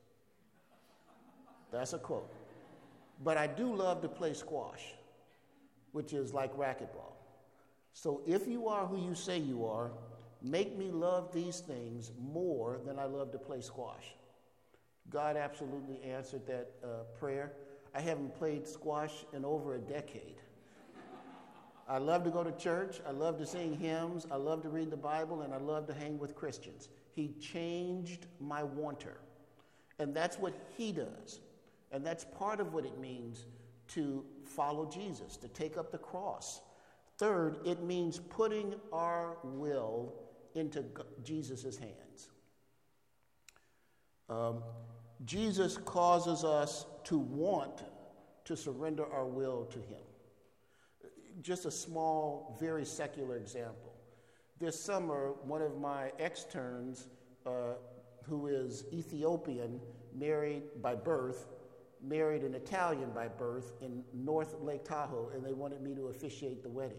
That's 1.73 1.92
a 1.92 1.99
quote. 1.99 2.33
But 3.25 3.37
I 3.38 3.47
do 3.47 3.75
love 3.75 4.02
to 4.02 4.09
play 4.09 4.35
squash 4.35 4.83
which 5.97 6.12
is 6.12 6.35
like 6.35 6.54
racquetball. 6.59 7.14
So 7.95 8.21
if 8.26 8.47
you 8.47 8.68
are 8.68 8.87
who 8.87 9.02
you 9.02 9.14
say 9.14 9.38
you 9.38 9.64
are, 9.64 9.92
make 10.42 10.76
me 10.76 10.90
love 10.90 11.33
these 11.33 11.61
things 11.61 12.12
more 12.21 12.80
than 12.85 12.99
I 12.99 13.06
love 13.06 13.33
to 13.33 13.38
play 13.38 13.62
squash. 13.62 14.14
God 15.09 15.38
absolutely 15.38 16.02
answered 16.02 16.47
that 16.49 16.73
uh, 16.85 16.88
prayer. 17.18 17.52
I 17.95 18.02
haven't 18.02 18.35
played 18.35 18.68
squash 18.68 19.25
in 19.33 19.42
over 19.47 19.76
a 19.76 19.78
decade. 19.78 20.37
I 21.88 21.99
love 21.99 22.25
to 22.25 22.31
go 22.31 22.43
to 22.43 22.52
church. 22.52 23.00
I 23.07 23.12
love 23.12 23.38
to 23.38 23.47
sing 23.47 23.76
hymns. 23.78 24.26
I 24.31 24.37
love 24.37 24.62
to 24.62 24.69
read 24.69 24.90
the 24.90 24.97
Bible, 24.97 25.43
and 25.43 25.55
I 25.55 25.59
love 25.59 25.87
to 25.87 25.95
hang 25.95 26.19
with 26.19 26.35
Christians. 26.35 26.88
He 27.14 27.35
changed 27.40 28.26
my 28.40 28.64
wanter. 28.64 29.19
And 29.99 30.14
that's 30.14 30.38
what 30.38 30.52
he 30.76 30.93
does. 30.93 31.40
And 31.93 32.05
that's 32.05 32.25
part 32.25 32.61
of 32.61 32.75
what 32.75 32.85
it 32.85 32.99
means 32.99 33.47
to 33.88 34.25
follow 34.45 34.90
Jesus, 34.90 35.37
to 35.37 35.49
take 35.49 35.78
up 35.78 35.93
the 35.93 35.99
cross. 35.99 36.61
Third, 37.19 37.59
it 37.64 37.83
means 37.83 38.19
putting 38.19 38.75
our 38.93 39.37
will 39.45 40.12
into 40.55 40.85
Jesus' 41.23 41.78
hands. 41.78 42.31
Um, 44.28 44.62
Jesus 45.25 45.78
causes 45.78 46.45
us 46.45 46.85
to 47.05 47.16
want 47.16 47.85
to 48.45 48.57
surrender 48.57 49.07
our 49.07 49.26
will 49.26 49.64
to 49.66 49.78
Him. 49.78 50.02
Just 51.43 51.66
a 51.66 51.71
small, 51.71 52.57
very 52.59 52.85
secular 52.85 53.37
example. 53.37 53.93
This 54.59 54.78
summer, 54.78 55.35
one 55.43 55.61
of 55.61 55.78
my 55.78 56.12
externs, 56.19 57.09
uh, 57.45 57.75
who 58.25 58.47
is 58.47 58.85
Ethiopian, 58.93 59.81
married 60.14 60.62
by 60.81 60.95
birth, 60.95 61.47
married 62.02 62.43
an 62.43 62.55
Italian 62.55 63.11
by 63.11 63.28
birth 63.28 63.73
in 63.83 64.02
North 64.14 64.55
Lake 64.62 64.85
Tahoe, 64.85 65.31
and 65.35 65.45
they 65.45 65.52
wanted 65.52 65.83
me 65.83 65.95
to 65.95 66.09
officiate 66.09 66.62
the 66.62 66.69
wedding. 66.69 66.99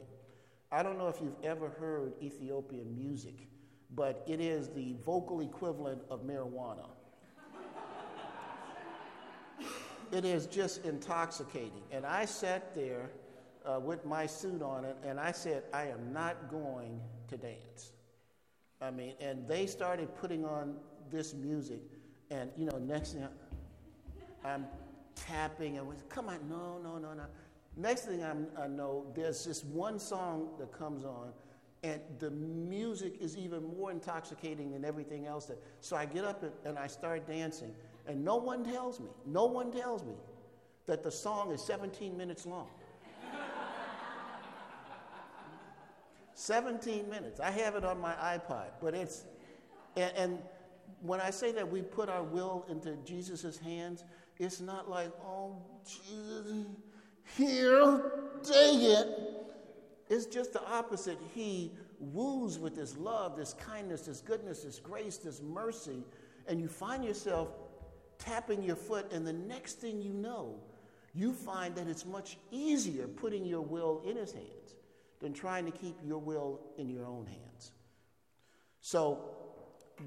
I 0.72 0.84
don't 0.84 0.98
know 0.98 1.08
if 1.08 1.22
you've 1.22 1.44
ever 1.44 1.70
heard 1.70 2.14
Ethiopian 2.22 2.96
music, 2.96 3.48
but 3.96 4.24
it 4.28 4.42
is 4.42 4.70
the 4.70 4.96
vocal 5.04 5.42
equivalent 5.42 6.02
of 6.10 6.24
marijuana. 6.24 6.90
it 10.12 10.26
is 10.26 10.46
just 10.46 10.86
intoxicating. 10.86 11.84
And 11.92 12.06
I 12.06 12.26
sat 12.26 12.76
there 12.76 13.10
uh, 13.68 13.80
with 13.80 14.06
my 14.06 14.26
suit 14.26 14.62
on 14.62 14.86
it, 14.86 14.96
and 15.04 15.20
I 15.20 15.32
said, 15.32 15.64
I 15.74 15.88
am 15.88 16.14
not 16.14 16.50
going 16.50 17.02
to 17.28 17.38
dance. 17.38 17.92
I 18.82 18.92
mean, 18.92 19.14
and 19.20 19.48
they 19.48 19.66
started 19.66 20.16
putting 20.16 20.46
on 20.46 20.76
this 21.12 21.34
music, 21.34 21.82
and 22.32 22.50
you 22.58 22.66
know, 22.66 22.78
next 22.78 23.14
thing 23.14 23.28
I'm 24.44 24.66
tapping 25.16 25.78
and 25.78 25.88
was, 25.88 26.04
come 26.10 26.30
on, 26.30 26.40
no, 26.50 26.80
no, 26.82 26.98
no, 26.98 27.14
no. 27.14 27.24
Next 27.76 28.06
thing 28.06 28.24
I'm, 28.24 28.48
i 28.60 28.68
know, 28.68 29.06
there's 29.16 29.44
this 29.46 29.64
one 29.64 30.00
song 30.00 30.50
that 30.60 30.72
comes 30.72 31.04
on, 31.04 31.30
and 31.84 32.00
the 32.20 32.32
music 32.32 33.18
is 33.20 33.38
even 33.38 33.64
more 33.78 33.92
intoxicating 33.92 34.72
than 34.72 34.86
everything 34.86 35.26
else. 35.26 35.46
That, 35.48 35.62
so 35.82 35.96
I 35.96 36.06
get 36.06 36.24
up 36.24 36.44
and, 36.44 36.52
and 36.66 36.80
I 36.80 36.88
start 36.88 37.28
dancing, 37.28 37.74
and 38.08 38.24
no 38.24 38.38
one 38.38 38.64
tells 38.64 39.00
me, 39.00 39.10
no 39.26 39.46
one 39.46 39.72
tells 39.72 40.04
me 40.04 40.14
that 40.86 41.04
the 41.04 41.12
song 41.12 41.52
is 41.52 41.62
17 41.62 42.18
minutes 42.18 42.46
long. 42.46 42.68
17 46.38 47.10
minutes. 47.10 47.40
I 47.40 47.50
have 47.50 47.74
it 47.74 47.84
on 47.84 48.00
my 48.00 48.14
iPod, 48.14 48.68
but 48.80 48.94
it's, 48.94 49.26
and, 49.96 50.12
and 50.16 50.40
when 51.02 51.20
I 51.20 51.32
say 51.32 51.52
that 51.54 51.68
we 51.68 51.82
put 51.82 52.10
our 52.10 52.22
will 52.22 52.64
into 52.70 52.96
Jesus' 52.98 53.58
hands, 53.58 54.04
it's 54.38 54.62
not 54.62 54.88
like, 54.88 55.12
oh, 55.26 55.58
Jesus, 55.84 56.68
here, 57.36 58.12
dang 58.44 58.82
it. 58.84 59.08
It's 60.10 60.28
just 60.28 60.54
the 60.54 60.64
opposite. 60.68 61.18
He 61.34 61.72
woos 62.00 62.60
with 62.60 62.76
his 62.76 62.96
love, 62.98 63.36
this 63.36 63.54
kindness, 63.54 64.02
this 64.02 64.22
goodness, 64.22 64.62
this 64.62 64.78
grace, 64.78 65.18
this 65.18 65.42
mercy, 65.42 66.04
and 66.48 66.62
you 66.62 66.68
find 66.68 67.04
yourself 67.04 67.50
tapping 68.20 68.62
your 68.62 68.76
foot, 68.76 69.12
and 69.12 69.26
the 69.26 69.34
next 69.34 69.80
thing 69.80 70.00
you 70.00 70.14
know, 70.14 70.60
you 71.16 71.34
find 71.34 71.76
that 71.76 71.88
it's 71.88 72.06
much 72.06 72.38
easier 72.52 73.08
putting 73.08 73.44
your 73.44 73.62
will 73.62 74.04
in 74.06 74.16
his 74.16 74.32
hands 74.32 74.77
than 75.20 75.34
trying 75.34 75.66
to 75.66 75.72
keep 75.72 75.96
your 76.04 76.20
will 76.20 76.60
in 76.78 76.90
your 76.90 77.06
own 77.06 77.26
hands. 77.26 77.72
So 78.82 79.20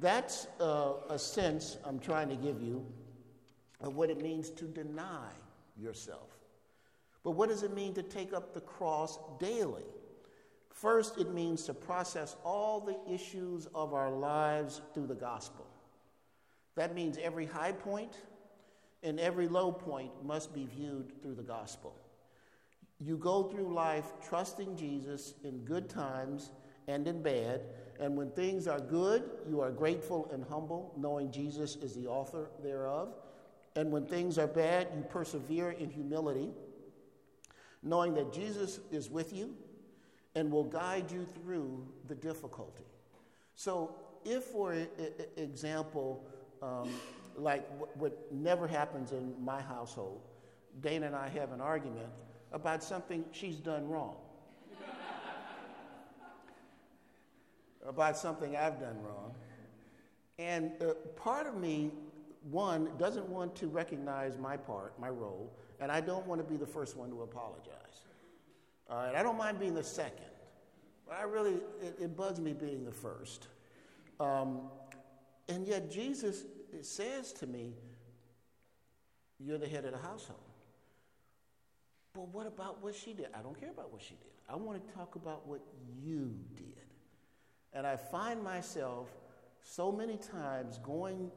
that's 0.00 0.46
uh, 0.60 0.94
a 1.08 1.18
sense 1.18 1.78
I'm 1.84 1.98
trying 1.98 2.28
to 2.28 2.36
give 2.36 2.62
you 2.62 2.86
of 3.80 3.96
what 3.96 4.10
it 4.10 4.20
means 4.22 4.50
to 4.50 4.64
deny 4.64 5.30
yourself. 5.76 6.36
But 7.22 7.32
what 7.32 7.48
does 7.48 7.62
it 7.62 7.74
mean 7.74 7.94
to 7.94 8.02
take 8.02 8.32
up 8.32 8.54
the 8.54 8.60
cross 8.60 9.18
daily? 9.38 9.84
First, 10.70 11.18
it 11.18 11.34
means 11.34 11.64
to 11.64 11.74
process 11.74 12.36
all 12.44 12.80
the 12.80 13.12
issues 13.12 13.66
of 13.74 13.92
our 13.92 14.10
lives 14.10 14.80
through 14.94 15.08
the 15.08 15.14
gospel. 15.14 15.66
That 16.76 16.94
means 16.94 17.18
every 17.18 17.44
high 17.46 17.72
point 17.72 18.16
and 19.02 19.18
every 19.18 19.48
low 19.48 19.72
point 19.72 20.10
must 20.24 20.54
be 20.54 20.66
viewed 20.66 21.20
through 21.22 21.34
the 21.34 21.42
gospel. 21.42 21.94
You 23.00 23.16
go 23.16 23.44
through 23.44 23.72
life 23.72 24.12
trusting 24.22 24.76
Jesus 24.76 25.34
in 25.42 25.58
good 25.64 25.88
times 25.88 26.50
and 26.86 27.06
in 27.08 27.22
bad, 27.22 27.62
and 27.98 28.16
when 28.16 28.30
things 28.30 28.66
are 28.66 28.80
good, 28.80 29.22
you 29.48 29.60
are 29.60 29.70
grateful 29.70 30.28
and 30.32 30.44
humble, 30.44 30.94
knowing 30.96 31.30
Jesus 31.30 31.76
is 31.76 31.94
the 31.94 32.06
author 32.06 32.50
thereof. 32.62 33.14
And 33.76 33.90
when 33.90 34.06
things 34.06 34.38
are 34.38 34.46
bad, 34.46 34.88
you 34.96 35.02
persevere 35.02 35.70
in 35.70 35.90
humility, 35.90 36.50
knowing 37.82 38.14
that 38.14 38.32
Jesus 38.32 38.80
is 38.90 39.10
with 39.10 39.32
you 39.32 39.54
and 40.34 40.50
will 40.50 40.64
guide 40.64 41.10
you 41.10 41.26
through 41.34 41.86
the 42.08 42.14
difficulty. 42.14 42.84
So, 43.54 43.94
if, 44.24 44.44
for 44.44 44.74
example, 45.36 46.26
um, 46.62 46.90
like 47.36 47.66
what 47.94 48.32
never 48.32 48.66
happens 48.66 49.12
in 49.12 49.34
my 49.42 49.60
household, 49.60 50.22
Dana 50.80 51.06
and 51.06 51.16
I 51.16 51.28
have 51.28 51.52
an 51.52 51.60
argument 51.60 52.12
about 52.52 52.82
something 52.82 53.24
she's 53.32 53.56
done 53.56 53.88
wrong, 53.88 54.16
about 57.86 58.16
something 58.16 58.56
I've 58.56 58.80
done 58.80 59.00
wrong. 59.02 59.34
And 60.38 60.72
uh, 60.80 60.94
part 61.16 61.46
of 61.46 61.56
me 61.56 61.90
one, 62.48 62.88
doesn't 62.98 63.28
want 63.28 63.54
to 63.56 63.66
recognize 63.66 64.38
my 64.38 64.56
part, 64.56 64.98
my 64.98 65.10
role, 65.10 65.52
and 65.78 65.92
I 65.92 66.00
don't 66.00 66.26
want 66.26 66.40
to 66.40 66.46
be 66.46 66.56
the 66.56 66.66
first 66.66 66.96
one 66.96 67.10
to 67.10 67.22
apologize. 67.22 67.74
All 68.88 68.96
right, 68.96 69.14
I 69.14 69.22
don't 69.22 69.36
mind 69.36 69.58
being 69.58 69.74
the 69.74 69.84
second, 69.84 70.24
but 71.06 71.16
I 71.16 71.22
really, 71.22 71.54
it, 71.82 71.96
it 72.00 72.16
bugs 72.16 72.40
me 72.40 72.52
being 72.52 72.84
the 72.84 72.92
first. 72.92 73.48
Um, 74.18 74.62
and 75.48 75.66
yet, 75.66 75.90
Jesus 75.90 76.44
says 76.82 77.32
to 77.34 77.46
me, 77.46 77.74
You're 79.38 79.58
the 79.58 79.68
head 79.68 79.84
of 79.84 79.92
the 79.92 79.98
household. 79.98 80.40
But 82.14 82.28
what 82.28 82.46
about 82.46 82.82
what 82.82 82.94
she 82.94 83.12
did? 83.12 83.28
I 83.34 83.42
don't 83.42 83.58
care 83.58 83.70
about 83.70 83.92
what 83.92 84.02
she 84.02 84.14
did. 84.14 84.32
I 84.48 84.56
want 84.56 84.84
to 84.84 84.94
talk 84.94 85.14
about 85.14 85.46
what 85.46 85.60
you 86.02 86.34
did. 86.56 86.66
And 87.72 87.86
I 87.86 87.96
find 87.96 88.42
myself 88.42 89.08
so 89.62 89.92
many 89.92 90.16
times 90.16 90.78
going 90.78 91.30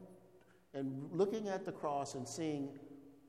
and 0.74 1.08
looking 1.12 1.48
at 1.48 1.65
the 1.65 1.72
cross 1.72 2.15
and 2.15 2.27
seeing 2.27 2.70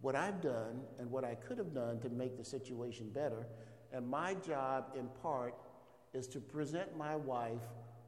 what 0.01 0.15
I've 0.15 0.41
done 0.41 0.81
and 0.99 1.11
what 1.11 1.25
I 1.25 1.35
could 1.35 1.59
have 1.59 1.75
done 1.75 2.01
to 2.01 2.09
make 2.09 2.39
the 2.39 2.45
situation 2.45 3.11
better. 3.11 3.47
And 3.93 4.09
my 4.09 4.35
job, 4.35 4.93
in 4.99 5.09
part, 5.23 5.55
is 6.15 6.27
to 6.29 6.41
present 6.41 6.97
my 6.97 7.17
wife 7.17 7.63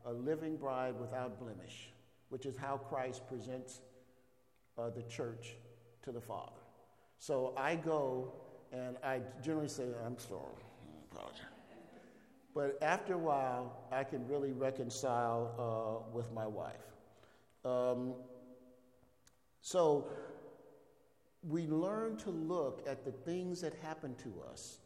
a 0.07 0.13
living 0.13 0.57
bride 0.57 0.95
without 0.99 1.39
blemish, 1.39 1.91
which 2.31 2.47
is 2.47 2.57
how 2.57 2.79
Christ 2.79 3.27
presents 3.29 3.81
uh, 4.79 4.91
the 4.91 5.03
church 5.03 5.57
to 6.03 6.13
the 6.13 6.21
Father. 6.21 6.53
So 7.19 7.53
I 7.57 7.77
go 7.77 8.33
and 8.73 8.97
I 9.05 9.21
generally 9.43 9.69
say, 9.69 9.85
I'm 10.05 10.19
sorry, 10.19 10.41
I 10.41 11.17
apologize. 11.17 11.41
But 12.55 12.79
after 12.83 13.15
a 13.15 13.19
while, 13.19 13.77
I 13.93 14.03
can 14.03 14.27
really 14.27 14.53
reconcile 14.53 15.53
uh, 15.59 16.11
with 16.13 16.33
my 16.33 16.47
wife. 16.47 16.73
Um, 17.65 18.15
so 19.61 20.07
we 21.43 21.67
learn 21.67 22.17
to 22.19 22.31
look 22.31 22.83
at 22.89 23.05
the 23.05 23.13
things 23.13 23.61
that 23.61 23.75
happen 23.83 24.15
to 24.17 24.43
us 24.51 24.79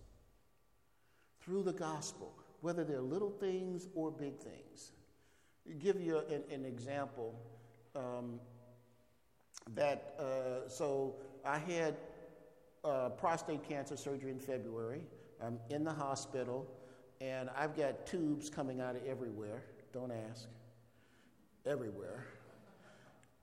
through 1.40 1.62
the 1.62 1.72
gospel, 1.72 2.32
whether 2.60 2.84
they're 2.84 3.00
little 3.00 3.30
things 3.30 3.88
or 3.94 4.10
big 4.10 4.37
things. 4.38 4.92
I'll 5.68 5.78
give 5.78 6.00
you 6.00 6.18
an, 6.18 6.42
an 6.50 6.64
example 6.64 7.34
um, 7.94 8.40
that 9.75 10.14
uh, 10.18 10.68
so 10.68 11.14
I 11.44 11.58
had 11.58 11.96
uh, 12.84 13.10
prostate 13.10 13.66
cancer 13.68 13.96
surgery 13.96 14.30
in 14.30 14.38
February. 14.38 15.02
I'm 15.42 15.58
in 15.70 15.84
the 15.84 15.92
hospital, 15.92 16.66
and 17.20 17.50
I've 17.56 17.76
got 17.76 18.06
tubes 18.06 18.50
coming 18.50 18.80
out 18.80 18.96
of 18.96 19.06
everywhere. 19.06 19.62
Don't 19.92 20.12
ask. 20.30 20.46
Everywhere. 21.66 22.26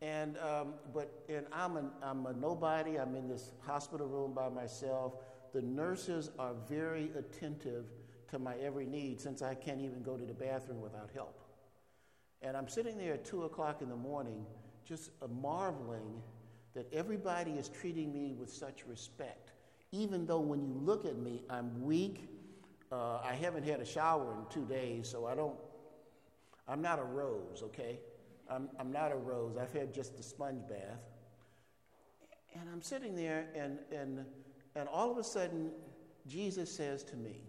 And, 0.01 0.37
um, 0.37 0.73
but, 0.93 1.11
and 1.27 1.45
I'm 1.51 1.77
a, 1.77 1.83
I'm 2.03 2.25
a 2.27 2.33
nobody. 2.33 2.99
I'm 2.99 3.15
in 3.15 3.27
this 3.27 3.51
hospital 3.65 4.07
room 4.07 4.33
by 4.33 4.49
myself. 4.49 5.13
the 5.53 5.61
nurses 5.61 6.29
are 6.37 6.53
very 6.69 7.09
attentive 7.17 7.85
to 8.29 8.37
my 8.37 8.55
every 8.57 8.85
need 8.85 9.19
since 9.19 9.41
I 9.41 9.55
can't 9.55 9.81
even 9.81 10.03
go 10.03 10.17
to 10.17 10.25
the 10.25 10.33
bathroom 10.33 10.81
without 10.81 11.09
help. 11.13 11.39
And 12.41 12.55
I'm 12.55 12.67
sitting 12.67 12.97
there 12.97 13.13
at 13.13 13.25
2 13.25 13.43
o'clock 13.43 13.81
in 13.81 13.89
the 13.89 13.95
morning 13.95 14.45
just 14.85 15.09
marveling 15.41 16.21
that 16.77 16.93
everybody 16.93 17.53
is 17.53 17.69
treating 17.69 18.13
me 18.13 18.35
with 18.37 18.53
such 18.53 18.85
respect, 18.85 19.51
even 19.91 20.27
though 20.27 20.39
when 20.39 20.61
you 20.61 20.75
look 20.75 21.05
at 21.05 21.17
me, 21.17 21.41
I'm 21.49 21.81
weak. 21.81 22.29
Uh, 22.91 23.17
I 23.23 23.33
haven't 23.33 23.65
had 23.65 23.79
a 23.79 23.85
shower 23.85 24.35
in 24.35 24.45
two 24.51 24.63
days, 24.71 25.09
so 25.09 25.25
I 25.25 25.33
don't, 25.33 25.55
I'm 26.67 26.79
not 26.79 26.99
a 26.99 27.03
rose, 27.03 27.63
okay? 27.63 27.99
I'm, 28.47 28.69
I'm 28.79 28.91
not 28.91 29.11
a 29.11 29.15
rose. 29.15 29.57
I've 29.57 29.73
had 29.73 29.91
just 29.91 30.19
a 30.19 30.23
sponge 30.23 30.69
bath. 30.69 31.01
And 32.53 32.69
I'm 32.71 32.83
sitting 32.83 33.15
there, 33.15 33.47
and, 33.55 33.79
and, 33.91 34.23
and 34.75 34.87
all 34.87 35.09
of 35.09 35.17
a 35.17 35.23
sudden, 35.23 35.71
Jesus 36.27 36.71
says 36.71 37.03
to 37.05 37.15
me, 37.15 37.41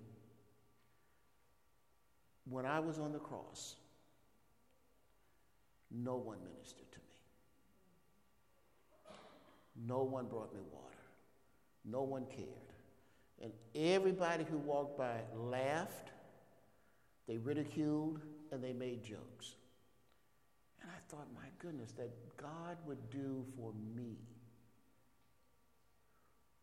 When 2.49 2.65
I 2.65 2.81
was 2.81 2.99
on 2.99 3.13
the 3.13 3.19
cross, 3.19 3.77
no 5.91 6.17
one 6.17 6.39
ministered 6.43 6.91
to 6.93 6.99
me. 6.99 7.18
No 9.87 10.03
one 10.03 10.27
brought 10.27 10.53
me 10.55 10.61
water. 10.73 10.85
No 11.85 12.03
one 12.03 12.27
cared. 12.27 12.49
And 13.41 13.53
everybody 13.75 14.45
who 14.45 14.59
walked 14.59 14.99
by 14.99 15.21
laughed, 15.37 16.11
they 17.27 17.39
ridiculed, 17.39 18.21
and 18.51 18.63
they 18.63 18.73
made 18.73 19.05
jokes. 19.05 19.55
And 20.83 20.91
I 20.91 20.99
thought, 21.09 21.29
my 21.35 21.49
goodness, 21.59 21.93
that 21.93 22.11
God 22.37 22.77
would 22.87 23.11
do 23.11 23.45
for 23.57 23.73
me 23.95 24.17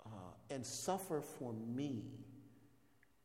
uh, 0.06 0.10
and 0.50 0.66
suffer 0.66 1.22
for 1.22 1.54
me 1.54 2.04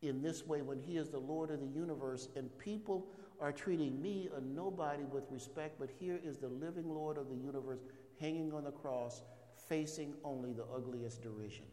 in 0.03 0.23
this 0.23 0.47
way 0.47 0.63
when 0.63 0.79
He 0.79 0.97
is 0.97 1.11
the 1.11 1.19
Lord 1.19 1.51
of 1.51 1.61
the 1.61 1.67
universe 1.67 2.29
and 2.37 2.57
people 2.59 3.09
are 3.41 3.53
treating 3.53 4.01
me, 4.01 4.29
a 4.37 4.41
nobody, 4.41 5.05
with 5.05 5.25
respect, 5.31 5.79
but 5.79 5.89
here 5.99 6.21
is 6.23 6.37
the 6.37 6.49
living 6.49 6.89
Lord 6.89 7.17
of 7.17 7.29
the 7.29 7.37
universe 7.37 7.81
hanging 8.21 8.53
on 8.53 8.65
the 8.65 8.71
cross, 8.71 9.23
facing 9.71 10.13
only 10.25 10.53
the 10.53 10.65
ugliest 10.75 11.23
derision. 11.23 11.65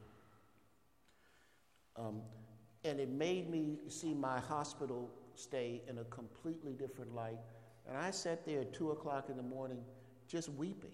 Um, 1.97 2.21
and 2.85 2.99
it 2.99 3.09
made 3.09 3.49
me 3.49 3.79
see 3.89 4.13
my 4.13 4.39
hospital 4.39 5.09
stay 5.33 5.81
in 5.89 5.97
a 5.97 6.03
completely 6.05 6.73
different 6.73 7.13
light. 7.15 7.39
And 7.87 7.97
I 7.97 8.11
sat 8.11 8.45
there 8.45 8.61
at 8.61 8.73
2 8.73 8.91
o'clock 8.91 9.29
in 9.29 9.35
the 9.35 9.43
morning 9.43 9.79
just 10.27 10.49
weeping 10.49 10.93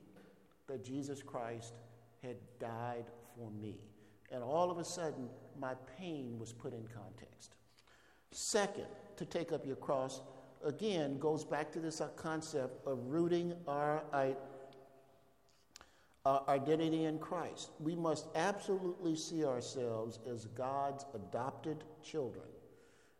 that 0.68 0.86
Jesus 0.86 1.22
Christ 1.22 1.74
had 2.22 2.38
died 2.58 3.06
for 3.36 3.52
me. 3.52 3.76
And 4.32 4.42
all 4.42 4.72
of 4.72 4.78
a 4.78 4.86
sudden, 4.86 5.28
my 5.60 5.74
pain 6.00 6.40
was 6.40 6.54
put 6.54 6.74
in 6.74 6.88
context. 6.88 7.56
Second, 8.32 8.88
to 9.18 9.26
take 9.26 9.52
up 9.52 9.66
your 9.66 9.76
cross, 9.76 10.22
again, 10.66 11.20
goes 11.20 11.44
back 11.44 11.72
to 11.74 11.80
this 11.80 12.02
concept 12.16 12.88
of 12.88 12.98
rooting 13.08 13.54
our, 13.68 14.04
our 16.25 16.44
identity 16.48 17.03
in 17.06 17.20
Christ. 17.20 17.72
We 17.80 17.96
must 17.96 18.27
absolutely 18.36 19.15
see 19.15 19.44
ourselves 19.44 20.20
as 20.30 20.46
God's 20.46 21.06
adopted 21.13 21.84
children. 22.01 22.46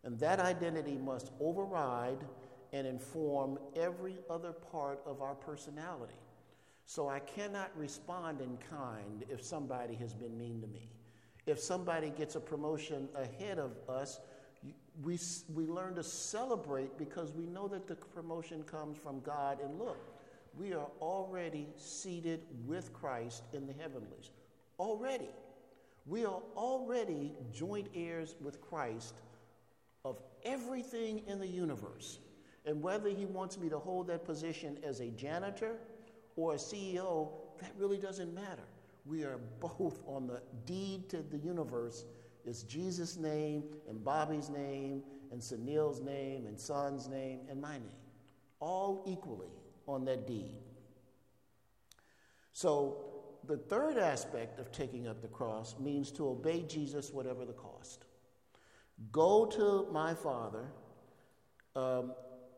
And 0.04 0.18
that 0.20 0.40
identity 0.40 0.96
must 0.96 1.30
override 1.40 2.24
and 2.72 2.86
inform 2.86 3.58
every 3.76 4.16
other 4.30 4.52
part 4.52 5.00
of 5.06 5.20
our 5.20 5.34
personality. 5.34 6.14
So 6.86 7.08
I 7.08 7.20
cannot 7.20 7.70
respond 7.76 8.40
in 8.40 8.58
kind 8.70 9.24
if 9.28 9.42
somebody 9.42 9.94
has 9.96 10.12
been 10.12 10.36
mean 10.36 10.60
to 10.60 10.66
me. 10.66 10.90
If 11.46 11.58
somebody 11.60 12.10
gets 12.10 12.36
a 12.36 12.40
promotion 12.40 13.08
ahead 13.14 13.58
of 13.58 13.72
us, 13.88 14.18
we, 15.02 15.18
we 15.54 15.66
learn 15.66 15.94
to 15.96 16.02
celebrate 16.02 16.96
because 16.96 17.32
we 17.32 17.46
know 17.46 17.68
that 17.68 17.86
the 17.86 17.96
promotion 17.96 18.62
comes 18.62 18.96
from 18.96 19.20
God. 19.20 19.58
And 19.62 19.78
look, 19.78 19.98
we 20.58 20.72
are 20.72 20.86
already 21.00 21.66
seated 21.76 22.44
with 22.66 22.92
Christ 22.92 23.44
in 23.52 23.66
the 23.66 23.72
heavenlies. 23.72 24.30
Already. 24.78 25.30
We 26.06 26.24
are 26.24 26.40
already 26.56 27.32
joint 27.52 27.88
heirs 27.94 28.34
with 28.40 28.60
Christ 28.60 29.14
of 30.04 30.20
everything 30.44 31.22
in 31.26 31.38
the 31.38 31.46
universe. 31.46 32.18
And 32.66 32.82
whether 32.82 33.08
he 33.08 33.26
wants 33.26 33.58
me 33.58 33.68
to 33.68 33.78
hold 33.78 34.06
that 34.08 34.24
position 34.24 34.78
as 34.84 35.00
a 35.00 35.08
janitor 35.10 35.76
or 36.36 36.54
a 36.54 36.56
CEO, 36.56 37.30
that 37.60 37.72
really 37.78 37.98
doesn't 37.98 38.34
matter. 38.34 38.64
We 39.06 39.22
are 39.22 39.38
both 39.60 40.02
on 40.06 40.26
the 40.26 40.42
deed 40.66 41.08
to 41.10 41.22
the 41.22 41.38
universe 41.38 42.04
it's 42.44 42.62
Jesus' 42.62 43.16
name 43.16 43.64
and 43.88 44.04
Bobby's 44.04 44.50
name 44.50 45.02
and 45.32 45.40
Sunil's 45.40 46.00
name 46.00 46.46
and 46.46 46.60
Son's 46.60 47.08
name 47.08 47.40
and 47.48 47.60
my 47.60 47.74
name, 47.74 47.98
all 48.60 49.02
equally 49.06 49.48
on 49.86 50.04
that 50.06 50.26
deed. 50.26 50.58
So, 52.52 52.98
the 53.46 53.56
third 53.56 53.98
aspect 53.98 54.58
of 54.58 54.72
taking 54.72 55.06
up 55.06 55.20
the 55.20 55.28
cross 55.28 55.74
means 55.78 56.10
to 56.12 56.28
obey 56.28 56.62
Jesus 56.62 57.10
whatever 57.10 57.44
the 57.44 57.52
cost. 57.52 58.04
Go 59.12 59.46
to 59.46 59.88
my 59.92 60.14
Father. 60.14 60.64
Um, 61.76 62.12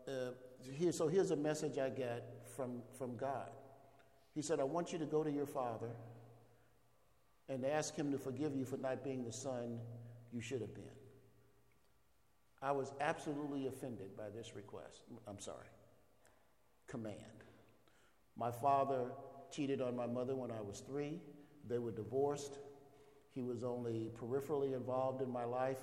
uh, 0.07 0.33
here, 0.73 0.93
so, 0.93 1.09
here's 1.09 1.31
a 1.31 1.37
message 1.37 1.79
I 1.79 1.89
get 1.89 2.29
from, 2.55 2.83
from 2.99 3.17
God. 3.17 3.51
He 4.35 4.43
said, 4.43 4.61
I 4.61 4.65
want 4.65 4.93
you 4.93 4.99
to 4.99 5.07
go 5.07 5.25
to 5.25 5.31
your 5.31 5.47
Father 5.47 5.91
and 7.49 7.65
ask 7.65 7.95
Him 7.95 8.13
to 8.13 8.19
forgive 8.19 8.55
you 8.55 8.65
for 8.65 8.77
not 8.77 9.03
being 9.03 9.25
the 9.25 9.33
son 9.33 9.79
you 10.33 10.41
should 10.41 10.61
have 10.61 10.75
been. 10.75 10.85
I 12.63 12.73
was 12.73 12.93
absolutely 13.01 13.67
offended 13.67 14.17
by 14.17 14.29
this 14.35 14.55
request. 14.55 15.03
I'm 15.27 15.39
sorry. 15.39 15.69
Command. 16.87 17.17
My 18.37 18.51
father 18.51 19.07
cheated 19.51 19.81
on 19.81 19.97
my 19.97 20.07
mother 20.07 20.35
when 20.35 20.51
I 20.51 20.61
was 20.61 20.81
three. 20.81 21.21
They 21.69 21.79
were 21.79 21.91
divorced. 21.91 22.59
He 23.35 23.43
was 23.43 23.65
only 23.65 24.11
peripherally 24.21 24.75
involved 24.75 25.23
in 25.23 25.31
my 25.31 25.45
life. 25.45 25.79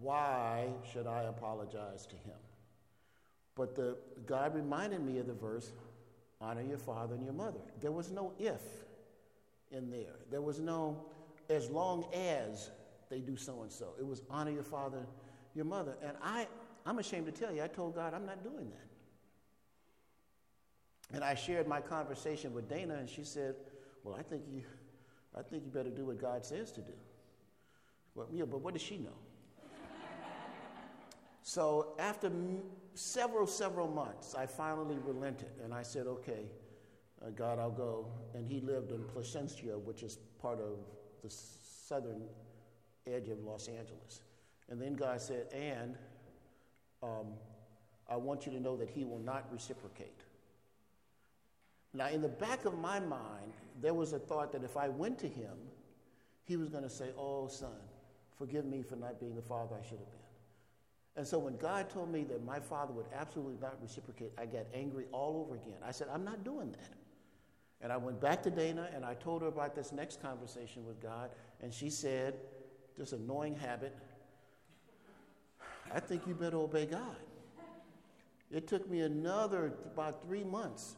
Why 0.00 0.68
should 0.92 1.06
I 1.06 1.24
apologize 1.24 2.06
to 2.06 2.16
him? 2.16 2.36
But 3.54 3.74
the, 3.74 3.96
God 4.26 4.54
reminded 4.54 5.04
me 5.04 5.18
of 5.18 5.26
the 5.26 5.34
verse 5.34 5.72
honor 6.40 6.62
your 6.62 6.78
father 6.78 7.14
and 7.14 7.24
your 7.24 7.34
mother. 7.34 7.58
There 7.80 7.90
was 7.90 8.10
no 8.10 8.32
if 8.38 8.62
in 9.72 9.90
there. 9.90 10.16
There 10.30 10.40
was 10.40 10.60
no, 10.60 11.04
as 11.50 11.68
long 11.68 12.06
as 12.14 12.70
they 13.10 13.18
do 13.20 13.36
so 13.36 13.62
and 13.62 13.72
so. 13.72 13.88
It 13.98 14.06
was 14.06 14.22
honor 14.30 14.52
your 14.52 14.62
father, 14.62 15.04
your 15.54 15.64
mother. 15.64 15.96
And 16.02 16.16
I, 16.22 16.46
I'm 16.86 16.98
ashamed 16.98 17.26
to 17.26 17.32
tell 17.32 17.52
you, 17.52 17.62
I 17.62 17.66
told 17.66 17.94
God 17.94 18.14
I'm 18.14 18.26
not 18.26 18.42
doing 18.44 18.70
that. 18.70 18.87
And 21.12 21.24
I 21.24 21.34
shared 21.34 21.66
my 21.66 21.80
conversation 21.80 22.52
with 22.52 22.68
Dana, 22.68 22.94
and 22.94 23.08
she 23.08 23.24
said, 23.24 23.54
Well, 24.04 24.14
I 24.14 24.22
think 24.22 24.42
you, 24.50 24.62
I 25.36 25.42
think 25.42 25.64
you 25.64 25.70
better 25.70 25.90
do 25.90 26.06
what 26.06 26.20
God 26.20 26.44
says 26.44 26.70
to 26.72 26.80
do. 26.80 26.92
Well, 28.14 28.28
yeah, 28.32 28.44
but 28.44 28.60
what 28.60 28.74
does 28.74 28.82
she 28.82 28.98
know? 28.98 29.16
so 31.42 31.94
after 31.98 32.26
m- 32.26 32.62
several, 32.94 33.46
several 33.46 33.88
months, 33.88 34.34
I 34.34 34.46
finally 34.46 34.98
relented, 35.04 35.52
and 35.64 35.72
I 35.72 35.82
said, 35.82 36.06
Okay, 36.06 36.50
uh, 37.24 37.30
God, 37.30 37.58
I'll 37.58 37.70
go. 37.70 38.06
And 38.34 38.46
he 38.46 38.60
lived 38.60 38.92
in 38.92 39.02
Placentia, 39.04 39.78
which 39.78 40.02
is 40.02 40.18
part 40.40 40.60
of 40.60 40.78
the 41.22 41.30
southern 41.30 42.22
edge 43.06 43.28
of 43.28 43.42
Los 43.44 43.68
Angeles. 43.68 44.20
And 44.68 44.80
then 44.80 44.94
God 44.94 45.20
said, 45.20 45.46
and 45.52 45.96
um, 47.02 47.34
I 48.08 48.16
want 48.16 48.46
you 48.46 48.52
to 48.52 48.60
know 48.60 48.76
that 48.76 48.90
he 48.90 49.04
will 49.04 49.18
not 49.18 49.46
reciprocate. 49.50 50.20
Now, 51.94 52.08
in 52.08 52.20
the 52.20 52.28
back 52.28 52.64
of 52.64 52.78
my 52.78 53.00
mind, 53.00 53.52
there 53.80 53.94
was 53.94 54.12
a 54.12 54.18
thought 54.18 54.52
that 54.52 54.62
if 54.62 54.76
I 54.76 54.88
went 54.88 55.18
to 55.20 55.28
him, 55.28 55.56
he 56.44 56.56
was 56.56 56.68
going 56.68 56.82
to 56.84 56.90
say, 56.90 57.10
Oh, 57.16 57.48
son, 57.48 57.70
forgive 58.36 58.64
me 58.64 58.82
for 58.82 58.96
not 58.96 59.20
being 59.20 59.34
the 59.34 59.42
father 59.42 59.76
I 59.78 59.82
should 59.82 59.98
have 59.98 60.10
been. 60.10 60.18
And 61.16 61.26
so 61.26 61.38
when 61.38 61.56
God 61.56 61.90
told 61.90 62.12
me 62.12 62.22
that 62.24 62.44
my 62.44 62.60
father 62.60 62.92
would 62.92 63.06
absolutely 63.12 63.56
not 63.60 63.76
reciprocate, 63.82 64.32
I 64.38 64.46
got 64.46 64.66
angry 64.72 65.06
all 65.10 65.44
over 65.44 65.56
again. 65.56 65.78
I 65.84 65.90
said, 65.90 66.06
I'm 66.12 66.24
not 66.24 66.44
doing 66.44 66.70
that. 66.72 66.94
And 67.80 67.92
I 67.92 67.96
went 67.96 68.20
back 68.20 68.42
to 68.44 68.50
Dana 68.50 68.88
and 68.94 69.04
I 69.04 69.14
told 69.14 69.42
her 69.42 69.48
about 69.48 69.74
this 69.74 69.92
next 69.92 70.20
conversation 70.20 70.84
with 70.84 71.00
God, 71.00 71.30
and 71.60 71.72
she 71.72 71.90
said, 71.90 72.34
This 72.96 73.12
annoying 73.12 73.56
habit, 73.56 73.96
I 75.92 76.00
think 76.00 76.26
you 76.26 76.34
better 76.34 76.58
obey 76.58 76.86
God. 76.86 77.16
It 78.50 78.66
took 78.66 78.88
me 78.88 79.00
another 79.00 79.74
about 79.92 80.22
three 80.22 80.44
months 80.44 80.96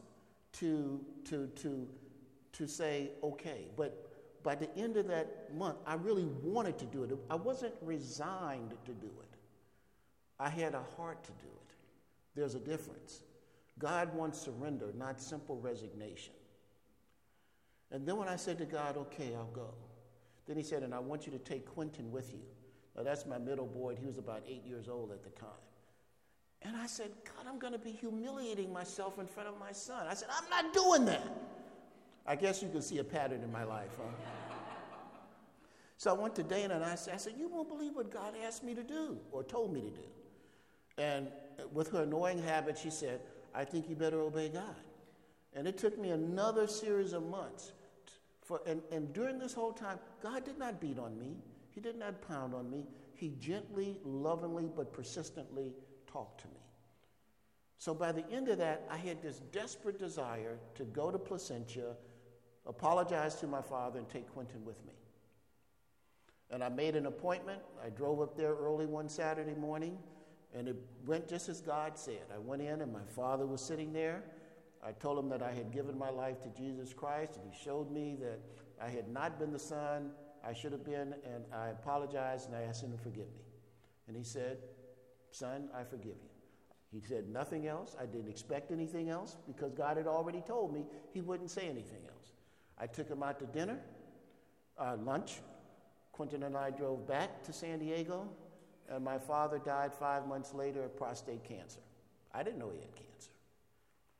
to, 0.54 1.00
to, 1.24 1.46
to, 1.56 1.88
to 2.52 2.66
say, 2.66 3.10
okay. 3.22 3.66
But 3.76 4.42
by 4.42 4.54
the 4.54 4.74
end 4.76 4.96
of 4.96 5.06
that 5.08 5.54
month, 5.54 5.78
I 5.86 5.94
really 5.94 6.26
wanted 6.42 6.78
to 6.78 6.86
do 6.86 7.04
it. 7.04 7.10
I 7.30 7.34
wasn't 7.34 7.74
resigned 7.82 8.74
to 8.84 8.92
do 8.92 9.06
it, 9.06 9.36
I 10.38 10.48
had 10.48 10.74
a 10.74 10.82
heart 10.96 11.22
to 11.24 11.32
do 11.32 11.48
it. 11.48 11.74
There's 12.34 12.54
a 12.54 12.60
difference. 12.60 13.22
God 13.78 14.14
wants 14.14 14.40
surrender, 14.40 14.92
not 14.96 15.20
simple 15.20 15.56
resignation. 15.56 16.34
And 17.90 18.06
then 18.06 18.16
when 18.16 18.28
I 18.28 18.36
said 18.36 18.58
to 18.58 18.66
God, 18.66 18.96
okay, 18.96 19.34
I'll 19.34 19.50
go, 19.52 19.74
Then 20.46 20.56
he 20.56 20.62
said, 20.62 20.82
And 20.82 20.94
I 20.94 20.98
want 20.98 21.26
you 21.26 21.32
to 21.32 21.38
take 21.38 21.66
Quentin 21.66 22.12
with 22.12 22.32
you. 22.32 22.40
Now, 22.96 23.02
that's 23.02 23.26
my 23.26 23.38
middle 23.38 23.66
boy. 23.66 23.96
He 23.98 24.06
was 24.06 24.18
about 24.18 24.42
eight 24.46 24.64
years 24.64 24.88
old 24.88 25.12
at 25.12 25.22
the 25.22 25.30
time. 25.30 25.48
And 26.62 26.76
I 26.76 26.86
said, 26.86 27.10
God, 27.24 27.46
I'm 27.48 27.58
going 27.58 27.72
to 27.72 27.78
be 27.78 27.92
humiliating 27.92 28.72
myself 28.72 29.18
in 29.18 29.26
front 29.26 29.48
of 29.48 29.58
my 29.58 29.72
son. 29.72 30.06
I 30.08 30.14
said, 30.14 30.28
I'm 30.30 30.48
not 30.50 30.74
doing 30.74 31.06
that. 31.06 31.26
I 32.26 32.36
guess 32.36 32.62
you 32.62 32.68
can 32.68 32.82
see 32.82 32.98
a 32.98 33.04
pattern 33.04 33.42
in 33.42 33.50
my 33.50 33.64
life, 33.64 33.90
huh? 33.96 34.54
so 35.96 36.10
I 36.10 36.12
went 36.12 36.34
to 36.36 36.42
Dana 36.42 36.74
and 36.74 36.84
I 36.84 36.94
said, 36.94 37.14
I 37.14 37.16
said, 37.16 37.34
You 37.38 37.48
won't 37.48 37.68
believe 37.68 37.96
what 37.96 38.12
God 38.12 38.34
asked 38.46 38.62
me 38.62 38.74
to 38.74 38.82
do 38.82 39.18
or 39.32 39.42
told 39.42 39.72
me 39.72 39.80
to 39.80 39.90
do. 39.90 40.06
And 40.98 41.28
with 41.72 41.90
her 41.92 42.02
annoying 42.02 42.42
habit, 42.42 42.76
she 42.76 42.90
said, 42.90 43.20
I 43.54 43.64
think 43.64 43.88
you 43.88 43.96
better 43.96 44.20
obey 44.20 44.50
God. 44.50 44.76
And 45.54 45.66
it 45.66 45.78
took 45.78 45.98
me 45.98 46.10
another 46.10 46.66
series 46.66 47.14
of 47.14 47.24
months. 47.24 47.72
For, 48.42 48.60
and, 48.66 48.82
and 48.92 49.12
during 49.12 49.38
this 49.38 49.54
whole 49.54 49.72
time, 49.72 49.98
God 50.22 50.44
did 50.44 50.58
not 50.58 50.80
beat 50.80 50.98
on 50.98 51.18
me, 51.18 51.36
He 51.70 51.80
did 51.80 51.98
not 51.98 52.20
pound 52.28 52.54
on 52.54 52.70
me. 52.70 52.86
He 53.14 53.34
gently, 53.38 53.98
lovingly, 54.02 54.70
but 54.74 54.92
persistently 54.94 55.74
talked 56.12 56.40
to 56.42 56.48
me. 56.48 56.60
So 57.78 57.94
by 57.94 58.12
the 58.12 58.28
end 58.30 58.48
of 58.48 58.58
that, 58.58 58.86
I 58.90 58.98
had 58.98 59.22
this 59.22 59.40
desperate 59.52 59.98
desire 59.98 60.58
to 60.74 60.84
go 60.84 61.10
to 61.10 61.18
Placentia, 61.18 61.96
apologize 62.66 63.36
to 63.36 63.46
my 63.46 63.62
father, 63.62 63.98
and 63.98 64.08
take 64.08 64.30
Quentin 64.32 64.64
with 64.64 64.84
me. 64.84 64.92
And 66.50 66.62
I 66.62 66.68
made 66.68 66.96
an 66.96 67.06
appointment. 67.06 67.60
I 67.84 67.88
drove 67.88 68.20
up 68.20 68.36
there 68.36 68.54
early 68.54 68.86
one 68.86 69.08
Saturday 69.08 69.54
morning, 69.54 69.96
and 70.54 70.68
it 70.68 70.76
went 71.06 71.28
just 71.28 71.48
as 71.48 71.60
God 71.60 71.96
said. 71.96 72.24
I 72.34 72.38
went 72.38 72.60
in, 72.60 72.82
and 72.82 72.92
my 72.92 73.04
father 73.14 73.46
was 73.46 73.62
sitting 73.62 73.92
there. 73.92 74.24
I 74.84 74.92
told 74.92 75.18
him 75.18 75.28
that 75.30 75.42
I 75.42 75.52
had 75.52 75.70
given 75.72 75.96
my 75.98 76.10
life 76.10 76.42
to 76.42 76.48
Jesus 76.50 76.92
Christ, 76.92 77.36
and 77.36 77.50
he 77.50 77.64
showed 77.64 77.90
me 77.90 78.16
that 78.20 78.40
I 78.82 78.88
had 78.88 79.08
not 79.08 79.38
been 79.38 79.52
the 79.52 79.58
son 79.58 80.10
I 80.44 80.52
should 80.52 80.72
have 80.72 80.84
been, 80.84 81.14
and 81.24 81.44
I 81.52 81.68
apologized 81.68 82.48
and 82.48 82.56
I 82.56 82.62
asked 82.62 82.82
him 82.82 82.92
to 82.92 82.98
forgive 82.98 83.26
me. 83.26 83.44
And 84.08 84.16
he 84.16 84.24
said, 84.24 84.58
Son, 85.30 85.68
I 85.74 85.84
forgive 85.84 86.16
you. 86.22 86.30
He 86.92 87.00
said 87.06 87.28
nothing 87.28 87.68
else. 87.68 87.94
I 88.00 88.06
didn't 88.06 88.28
expect 88.28 88.72
anything 88.72 89.10
else 89.10 89.36
because 89.46 89.72
God 89.72 89.96
had 89.96 90.06
already 90.06 90.40
told 90.40 90.74
me 90.74 90.84
he 91.12 91.20
wouldn't 91.20 91.50
say 91.50 91.62
anything 91.62 92.02
else. 92.06 92.32
I 92.78 92.86
took 92.86 93.08
him 93.08 93.22
out 93.22 93.38
to 93.38 93.46
dinner, 93.46 93.78
uh, 94.78 94.96
lunch. 94.96 95.40
Quentin 96.12 96.42
and 96.42 96.56
I 96.56 96.70
drove 96.70 97.06
back 97.06 97.42
to 97.44 97.52
San 97.52 97.78
Diego, 97.78 98.28
and 98.90 99.04
my 99.04 99.18
father 99.18 99.58
died 99.58 99.94
five 99.94 100.26
months 100.26 100.52
later 100.52 100.82
of 100.82 100.96
prostate 100.96 101.44
cancer. 101.44 101.80
I 102.34 102.42
didn't 102.42 102.58
know 102.58 102.70
he 102.70 102.80
had 102.80 102.94
cancer. 102.94 103.30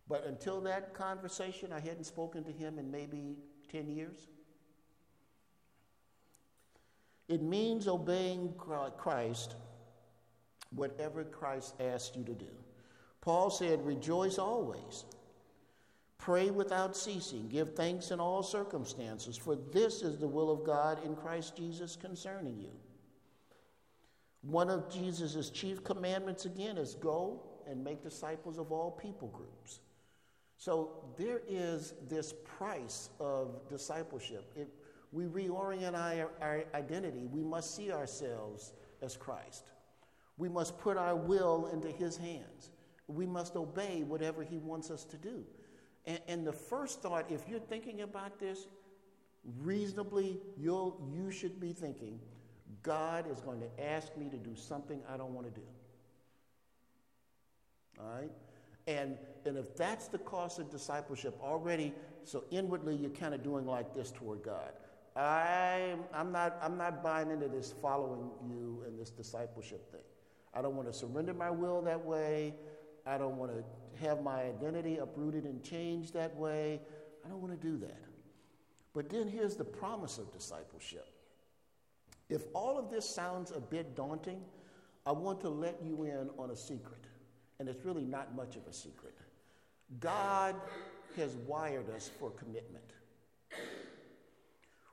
But 0.08 0.24
until 0.26 0.60
that 0.62 0.94
conversation, 0.94 1.72
I 1.72 1.80
hadn't 1.80 2.04
spoken 2.04 2.42
to 2.44 2.52
him 2.52 2.78
in 2.78 2.90
maybe 2.90 3.36
10 3.70 3.88
years. 3.88 4.28
It 7.28 7.42
means 7.42 7.86
obeying 7.86 8.54
Christ, 8.56 9.54
whatever 10.74 11.24
Christ 11.24 11.74
asks 11.80 12.16
you 12.16 12.24
to 12.24 12.33
do. 12.33 12.50
Paul 13.20 13.50
said, 13.50 13.85
Rejoice 13.85 14.38
always. 14.38 15.04
Pray 16.18 16.50
without 16.50 16.96
ceasing. 16.96 17.48
Give 17.48 17.74
thanks 17.74 18.11
in 18.11 18.20
all 18.20 18.42
circumstances, 18.42 19.37
for 19.37 19.56
this 19.56 20.02
is 20.02 20.18
the 20.18 20.28
will 20.28 20.50
of 20.50 20.64
God 20.64 21.02
in 21.04 21.16
Christ 21.16 21.56
Jesus 21.56 21.96
concerning 21.96 22.59
you. 22.59 22.70
One 24.42 24.70
of 24.70 24.90
Jesus' 24.92 25.50
chief 25.50 25.83
commandments, 25.83 26.44
again, 26.44 26.78
is 26.78 26.94
go 26.94 27.42
and 27.66 27.83
make 27.83 28.02
disciples 28.02 28.59
of 28.59 28.70
all 28.70 28.90
people 28.90 29.28
groups. 29.28 29.80
So 30.56 30.90
there 31.16 31.40
is 31.48 31.94
this 32.09 32.35
price 32.44 33.09
of 33.18 33.66
discipleship. 33.68 34.52
If 34.56 34.68
we 35.12 35.24
reorient 35.24 35.94
our, 35.94 36.30
our 36.40 36.64
identity. 36.74 37.26
We 37.26 37.42
must 37.42 37.74
see 37.74 37.92
ourselves 37.92 38.72
as 39.02 39.16
Christ. 39.16 39.64
We 40.40 40.48
must 40.48 40.79
put 40.79 40.96
our 40.96 41.14
will 41.14 41.68
into 41.70 41.88
His 41.88 42.16
hands. 42.16 42.70
We 43.09 43.26
must 43.26 43.57
obey 43.57 44.05
whatever 44.05 44.42
He 44.42 44.57
wants 44.57 44.90
us 44.90 45.05
to 45.05 45.18
do. 45.18 45.44
And, 46.07 46.18
and 46.29 46.46
the 46.46 46.53
first 46.53 47.03
thought, 47.03 47.31
if 47.31 47.46
you're 47.46 47.61
thinking 47.61 48.00
about 48.00 48.40
this, 48.40 48.66
reasonably, 49.59 50.40
you'll, 50.57 50.98
you 51.12 51.31
should 51.31 51.61
be 51.61 51.74
thinking, 51.74 52.18
God 52.83 53.31
is 53.31 53.42
going 53.42 53.61
to 53.61 53.85
ask 53.85 54.16
me 54.16 54.31
to 54.31 54.38
do 54.38 54.57
something 54.57 55.03
I 55.12 55.18
don't 55.18 55.35
want 55.35 55.46
to 55.46 55.61
do. 55.61 55.66
All 58.00 58.09
right? 58.09 58.31
And, 58.87 59.18
and 59.44 59.59
if 59.59 59.76
that's 59.76 60.09
the 60.09 60.18
cost 60.18 60.59
of 60.59 60.70
discipleship 60.70 61.38
already, 61.42 61.92
so 62.24 62.44
inwardly 62.50 62.96
you're 62.96 63.11
kind 63.11 63.35
of 63.35 63.42
doing 63.42 63.66
like 63.66 63.92
this 63.92 64.11
toward 64.11 64.42
God. 64.42 64.72
I'm, 65.14 66.05
I'm, 66.14 66.33
not, 66.33 66.57
I'm 66.62 66.79
not 66.79 67.03
buying 67.03 67.31
into 67.31 67.48
this 67.48 67.74
following 67.83 68.31
you 68.48 68.85
and 68.87 68.98
this 68.98 69.11
discipleship 69.11 69.92
thing. 69.92 70.00
I 70.54 70.62
don't 70.62 70.74
want 70.74 70.90
to 70.90 70.96
surrender 70.96 71.34
my 71.34 71.50
will 71.50 71.82
that 71.82 72.04
way. 72.04 72.54
I 73.06 73.18
don't 73.18 73.36
want 73.36 73.52
to 73.52 74.04
have 74.04 74.22
my 74.22 74.42
identity 74.42 74.98
uprooted 74.98 75.44
and 75.44 75.62
changed 75.62 76.14
that 76.14 76.34
way. 76.36 76.80
I 77.24 77.28
don't 77.28 77.40
want 77.40 77.60
to 77.60 77.68
do 77.68 77.76
that. 77.78 78.02
But 78.94 79.08
then 79.08 79.28
here's 79.28 79.56
the 79.56 79.64
promise 79.64 80.18
of 80.18 80.32
discipleship. 80.32 81.06
If 82.28 82.42
all 82.54 82.78
of 82.78 82.90
this 82.90 83.08
sounds 83.08 83.50
a 83.50 83.60
bit 83.60 83.94
daunting, 83.94 84.40
I 85.06 85.12
want 85.12 85.40
to 85.42 85.48
let 85.48 85.82
you 85.82 86.04
in 86.04 86.30
on 86.38 86.50
a 86.50 86.56
secret. 86.56 87.06
And 87.58 87.68
it's 87.68 87.84
really 87.84 88.04
not 88.04 88.34
much 88.34 88.56
of 88.56 88.66
a 88.66 88.72
secret. 88.72 89.14
God 89.98 90.54
has 91.16 91.34
wired 91.46 91.90
us 91.90 92.10
for 92.18 92.30
commitment. 92.30 92.84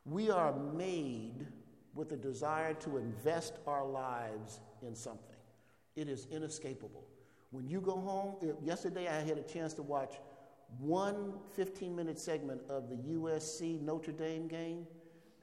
We 0.06 0.30
are 0.32 0.54
made 0.54 1.46
with 1.94 2.12
a 2.12 2.18
desire 2.18 2.74
to 2.76 2.98
invest 2.98 3.54
our 3.68 3.86
lives 3.86 4.60
in 4.82 4.96
something. 4.96 5.37
It 5.98 6.08
is 6.08 6.28
inescapable. 6.32 7.04
When 7.50 7.68
you 7.68 7.82
go 7.82 8.00
home, 8.00 8.36
eh, 8.44 8.54
yesterday 8.64 9.08
I 9.08 9.20
had 9.22 9.40
a 9.40 9.42
chance 9.42 9.74
to 9.74 9.82
watch 9.82 10.20
one 10.80 11.34
15 11.56 11.96
minute 11.96 12.20
segment 12.20 12.62
of 12.70 12.88
the 12.90 12.96
USC 12.96 13.82
Notre 13.82 14.12
Dame 14.12 14.48
game, 14.48 14.86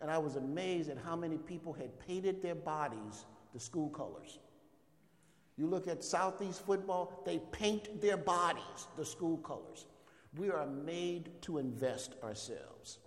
and 0.00 0.10
I 0.10 0.16
was 0.16 0.36
amazed 0.36 0.90
at 0.90 0.96
how 0.96 1.16
many 1.16 1.38
people 1.38 1.72
had 1.72 1.98
painted 1.98 2.40
their 2.40 2.54
bodies 2.54 3.24
the 3.52 3.58
school 3.58 3.88
colors. 3.90 4.38
You 5.56 5.66
look 5.66 5.88
at 5.88 6.04
Southeast 6.04 6.64
football, 6.64 7.22
they 7.26 7.40
paint 7.50 8.00
their 8.00 8.16
bodies 8.16 8.86
the 8.96 9.04
school 9.04 9.38
colors. 9.38 9.86
We 10.36 10.50
are 10.50 10.66
made 10.66 11.30
to 11.42 11.58
invest 11.58 12.14
ourselves. 12.22 12.98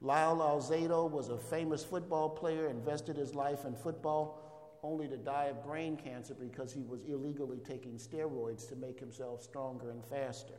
Lyle 0.00 0.36
Alzado 0.38 1.10
was 1.10 1.28
a 1.28 1.38
famous 1.38 1.84
football 1.84 2.30
player, 2.30 2.68
invested 2.68 3.16
his 3.16 3.34
life 3.34 3.64
in 3.64 3.74
football, 3.74 4.53
only 4.84 5.08
to 5.08 5.16
die 5.16 5.46
of 5.46 5.64
brain 5.64 5.96
cancer 5.96 6.34
because 6.34 6.72
he 6.72 6.82
was 6.82 7.00
illegally 7.08 7.58
taking 7.58 7.94
steroids 7.94 8.68
to 8.68 8.76
make 8.76 9.00
himself 9.00 9.42
stronger 9.42 9.90
and 9.90 10.04
faster. 10.04 10.54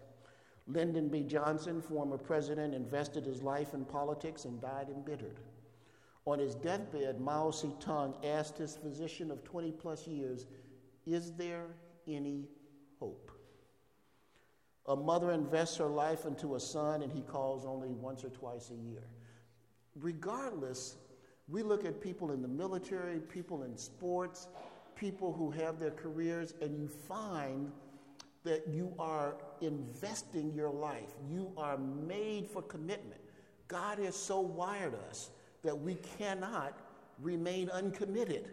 Lyndon 0.68 1.10
B. 1.10 1.22
Johnson, 1.22 1.82
former 1.82 2.18
president, 2.18 2.74
invested 2.74 3.26
his 3.26 3.44
life 3.44 3.74
in 3.76 3.86
politics 3.86 4.46
and 4.46 4.60
died 4.60 4.88
embittered. 4.90 5.40
On 6.26 6.40
his 6.40 6.56
deathbed, 6.56 7.22
Mao 7.22 7.52
Zedong 7.52 8.16
asked 8.26 8.58
his 8.58 8.76
physician 8.76 9.30
of 9.30 9.44
20 9.44 9.72
plus 9.74 10.08
years, 10.08 10.48
Is 11.06 11.34
there 11.34 11.68
any 12.08 12.48
hope? 13.00 13.32
A 14.88 14.96
mother 14.96 15.32
invests 15.32 15.78
her 15.78 15.86
life 15.86 16.26
into 16.26 16.56
a 16.56 16.60
son 16.60 17.04
and 17.04 17.12
he 17.12 17.22
calls 17.22 17.66
only 17.66 17.90
once 17.90 18.24
or 18.24 18.30
twice 18.30 18.72
a 18.72 18.76
year 18.76 19.04
regardless, 19.96 20.98
we 21.48 21.62
look 21.62 21.86
at 21.86 22.02
people 22.02 22.32
in 22.32 22.42
the 22.42 22.48
military, 22.48 23.20
people 23.20 23.64
in 23.64 23.78
sports, 23.78 24.48
people 24.96 25.32
who 25.32 25.52
have 25.52 25.80
their 25.80 25.92
careers, 25.92 26.54
and 26.62 26.78
you 26.78 26.88
find 26.88 27.72
that 28.44 28.68
you 28.68 28.94
are 29.00 29.36
investing 29.62 30.54
your 30.54 30.70
life. 30.70 31.12
You 31.30 31.52
are 31.58 31.78
made 31.78 32.48
for 32.48 32.62
commitment. 32.62 33.22
God 33.68 34.00
has 34.00 34.16
so 34.16 34.40
wired 34.40 34.96
us 35.10 35.32
that 35.64 35.78
we 35.78 35.96
cannot 36.18 36.78
remain 37.22 37.70
uncommitted. 37.70 38.52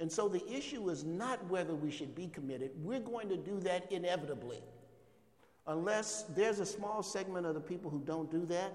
And 0.00 0.10
so 0.10 0.28
the 0.28 0.46
issue 0.50 0.88
is 0.88 1.04
not 1.04 1.44
whether 1.48 1.74
we 1.74 1.90
should 1.90 2.14
be 2.14 2.28
committed. 2.28 2.70
We're 2.82 3.00
going 3.00 3.28
to 3.28 3.36
do 3.36 3.60
that 3.60 3.90
inevitably. 3.92 4.62
Unless 5.66 6.24
there's 6.34 6.58
a 6.58 6.66
small 6.66 7.02
segment 7.02 7.46
of 7.46 7.54
the 7.54 7.60
people 7.60 7.90
who 7.90 8.00
don't 8.00 8.30
do 8.30 8.46
that, 8.46 8.72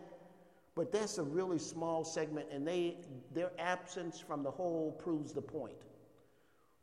but 0.75 0.91
that's 0.91 1.17
a 1.17 1.23
really 1.23 1.57
small 1.57 2.03
segment, 2.03 2.47
and 2.51 2.67
they, 2.67 2.97
their 3.33 3.51
absence 3.57 4.19
from 4.19 4.43
the 4.43 4.51
whole 4.51 4.91
proves 4.91 5.31
the 5.31 5.41
point. 5.41 5.85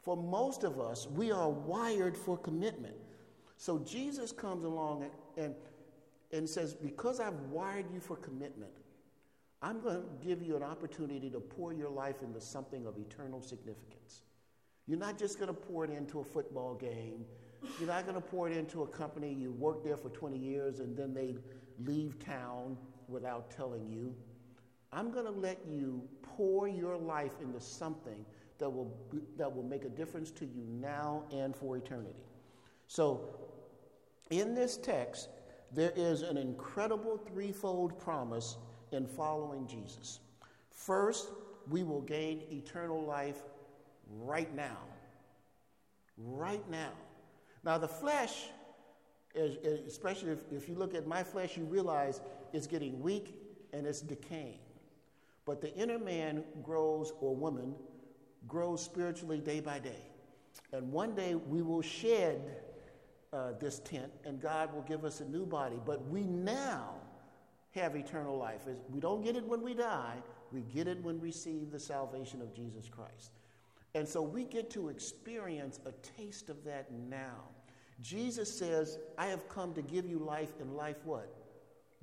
For 0.03 0.17
most 0.17 0.65
of 0.65 0.81
us, 0.81 1.07
we 1.07 1.31
are 1.31 1.51
wired 1.51 2.17
for 2.17 2.37
commitment. 2.39 2.97
So 3.59 3.79
Jesus 3.81 4.33
comes 4.33 4.65
along 4.65 5.03
and, 5.03 5.45
and, 5.45 5.55
and 6.33 6.49
says, 6.49 6.75
Because 6.75 7.21
I've 7.21 7.39
wired 7.51 7.87
you 7.93 8.01
for 8.01 8.17
commitment, 8.17 8.73
I'm 9.61 9.81
going 9.81 9.97
to 9.97 10.27
give 10.27 10.43
you 10.43 10.57
an 10.57 10.63
opportunity 10.63 11.31
to 11.31 11.39
pour 11.39 11.73
your 11.73 11.91
life 11.91 12.23
into 12.23 12.41
something 12.41 12.87
of 12.87 12.99
eternal 12.99 13.41
significance. 13.41 14.23
You're 14.89 14.99
not 14.99 15.19
just 15.19 15.39
going 15.39 15.49
to 15.49 15.55
pour 15.55 15.85
it 15.85 15.91
into 15.91 16.19
a 16.19 16.25
football 16.25 16.75
game. 16.75 17.25
You're 17.79 17.89
not 17.89 18.05
going 18.05 18.17
to 18.17 18.21
pour 18.21 18.49
it 18.49 18.57
into 18.57 18.83
a 18.83 18.87
company 18.89 19.33
you 19.33 19.53
work 19.53 19.85
there 19.85 19.97
for 19.97 20.09
20 20.09 20.37
years 20.37 20.81
and 20.81 20.97
then 20.97 21.15
they 21.15 21.37
leave 21.79 22.19
town 22.19 22.77
without 23.09 23.51
telling 23.51 23.89
you. 23.89 24.15
I'm 24.93 25.11
going 25.11 25.25
to 25.25 25.31
let 25.31 25.59
you 25.67 26.03
pour 26.23 26.69
your 26.69 26.97
life 26.97 27.33
into 27.43 27.61
something 27.61 28.25
that 28.59 28.69
will, 28.69 28.95
that 29.37 29.55
will 29.55 29.63
make 29.63 29.85
a 29.85 29.89
difference 29.89 30.31
to 30.33 30.45
you 30.45 30.65
now 30.69 31.25
and 31.33 31.57
for 31.57 31.77
eternity. 31.77 32.15
So, 32.87 33.35
in 34.31 34.55
this 34.55 34.77
text, 34.77 35.29
there 35.73 35.93
is 35.97 36.23
an 36.23 36.37
incredible 36.37 37.17
threefold 37.17 37.99
promise 37.99 38.57
in 38.93 39.07
following 39.07 39.67
Jesus. 39.67 40.21
First, 40.71 41.31
we 41.71 41.83
will 41.83 42.03
gain 42.03 42.43
eternal 42.51 43.03
life 43.03 43.43
right 44.11 44.55
now. 44.55 44.79
Right 46.19 46.69
now. 46.71 46.93
Now, 47.65 47.79
the 47.79 47.89
flesh, 47.89 48.45
especially 49.35 50.33
if, 50.33 50.41
if 50.51 50.69
you 50.69 50.75
look 50.75 50.95
at 50.95 51.07
my 51.07 51.23
flesh, 51.23 51.57
you 51.57 51.65
realize 51.65 52.21
it's 52.53 52.67
getting 52.67 53.01
weak 53.01 53.35
and 53.73 53.87
it's 53.87 54.01
decaying. 54.01 54.59
But 55.45 55.61
the 55.61 55.75
inner 55.75 55.99
man 55.99 56.45
grows, 56.63 57.13
or 57.21 57.35
woman, 57.35 57.75
grows 58.47 58.83
spiritually 58.83 59.41
day 59.41 59.61
by 59.61 59.79
day. 59.79 60.09
And 60.73 60.93
one 60.93 61.15
day 61.15 61.35
we 61.35 61.63
will 61.63 61.83
shed 61.83 62.57
uh, 63.33 63.53
this 63.59 63.79
tent 63.81 64.13
and 64.25 64.41
God 64.41 64.73
will 64.75 64.83
give 64.83 65.05
us 65.05 65.21
a 65.21 65.25
new 65.25 65.47
body. 65.47 65.81
But 65.85 66.07
we 66.09 66.23
now 66.23 66.95
have 67.75 67.97
eternal 67.97 68.37
life. 68.37 68.63
We 68.91 69.01
don't 69.01 69.25
get 69.25 69.37
it 69.37 69.45
when 69.45 69.63
we 69.63 69.75
die, 69.75 70.17
we 70.53 70.61
get 70.61 70.87
it 70.87 71.03
when 71.03 71.21
we 71.21 71.29
receive 71.29 71.71
the 71.71 71.81
salvation 71.81 72.43
of 72.43 72.55
Jesus 72.55 72.89
Christ. 72.89 73.33
And 73.95 74.09
so 74.09 74.23
we 74.23 74.45
get 74.45 74.71
to 74.71 74.89
experience 74.89 75.81
a 75.87 75.93
taste 76.17 76.51
of 76.51 76.65
that 76.65 76.91
now. 76.93 77.41
Jesus 78.03 78.53
says, 78.53 78.99
I 79.17 79.27
have 79.27 79.49
come 79.49 79.73
to 79.75 79.83
give 79.83 80.07
you 80.07 80.19
life 80.19 80.53
and 80.61 80.75
life 80.75 80.97
what? 81.05 81.33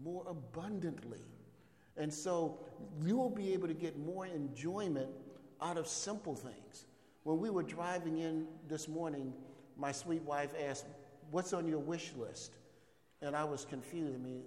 More 0.01 0.25
abundantly. 0.27 1.25
And 1.97 2.13
so 2.13 2.59
you 3.05 3.17
will 3.17 3.29
be 3.29 3.53
able 3.53 3.67
to 3.67 3.73
get 3.73 3.99
more 3.99 4.25
enjoyment 4.25 5.09
out 5.61 5.77
of 5.77 5.87
simple 5.87 6.35
things. 6.35 6.85
When 7.23 7.39
we 7.39 7.49
were 7.49 7.63
driving 7.63 8.19
in 8.19 8.47
this 8.67 8.87
morning, 8.87 9.33
my 9.77 9.91
sweet 9.91 10.21
wife 10.23 10.51
asked, 10.67 10.85
What's 11.31 11.53
on 11.53 11.67
your 11.67 11.79
wish 11.79 12.11
list? 12.17 12.53
And 13.21 13.35
I 13.35 13.43
was 13.43 13.65
confused. 13.65 14.15
I 14.15 14.17
mean, 14.17 14.41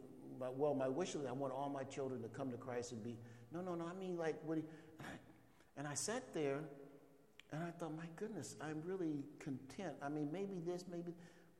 well, 0.56 0.74
my 0.74 0.88
wish 0.88 1.14
list, 1.14 1.28
I 1.28 1.32
want 1.32 1.52
all 1.52 1.68
my 1.68 1.84
children 1.84 2.22
to 2.22 2.28
come 2.28 2.50
to 2.50 2.56
Christ 2.56 2.90
and 2.92 3.04
be, 3.04 3.16
no, 3.52 3.60
no, 3.60 3.74
no, 3.76 3.84
I 3.84 3.96
mean, 4.00 4.16
like, 4.16 4.34
what 4.44 4.56
do 4.56 4.62
you, 4.62 4.66
and 5.76 5.86
I 5.86 5.94
sat 5.94 6.34
there 6.34 6.58
and 7.52 7.62
I 7.62 7.70
thought, 7.70 7.94
my 7.96 8.06
goodness, 8.16 8.56
I'm 8.60 8.82
really 8.84 9.24
content. 9.38 9.92
I 10.02 10.08
mean, 10.08 10.30
maybe 10.32 10.58
this, 10.66 10.84
maybe, 10.90 11.12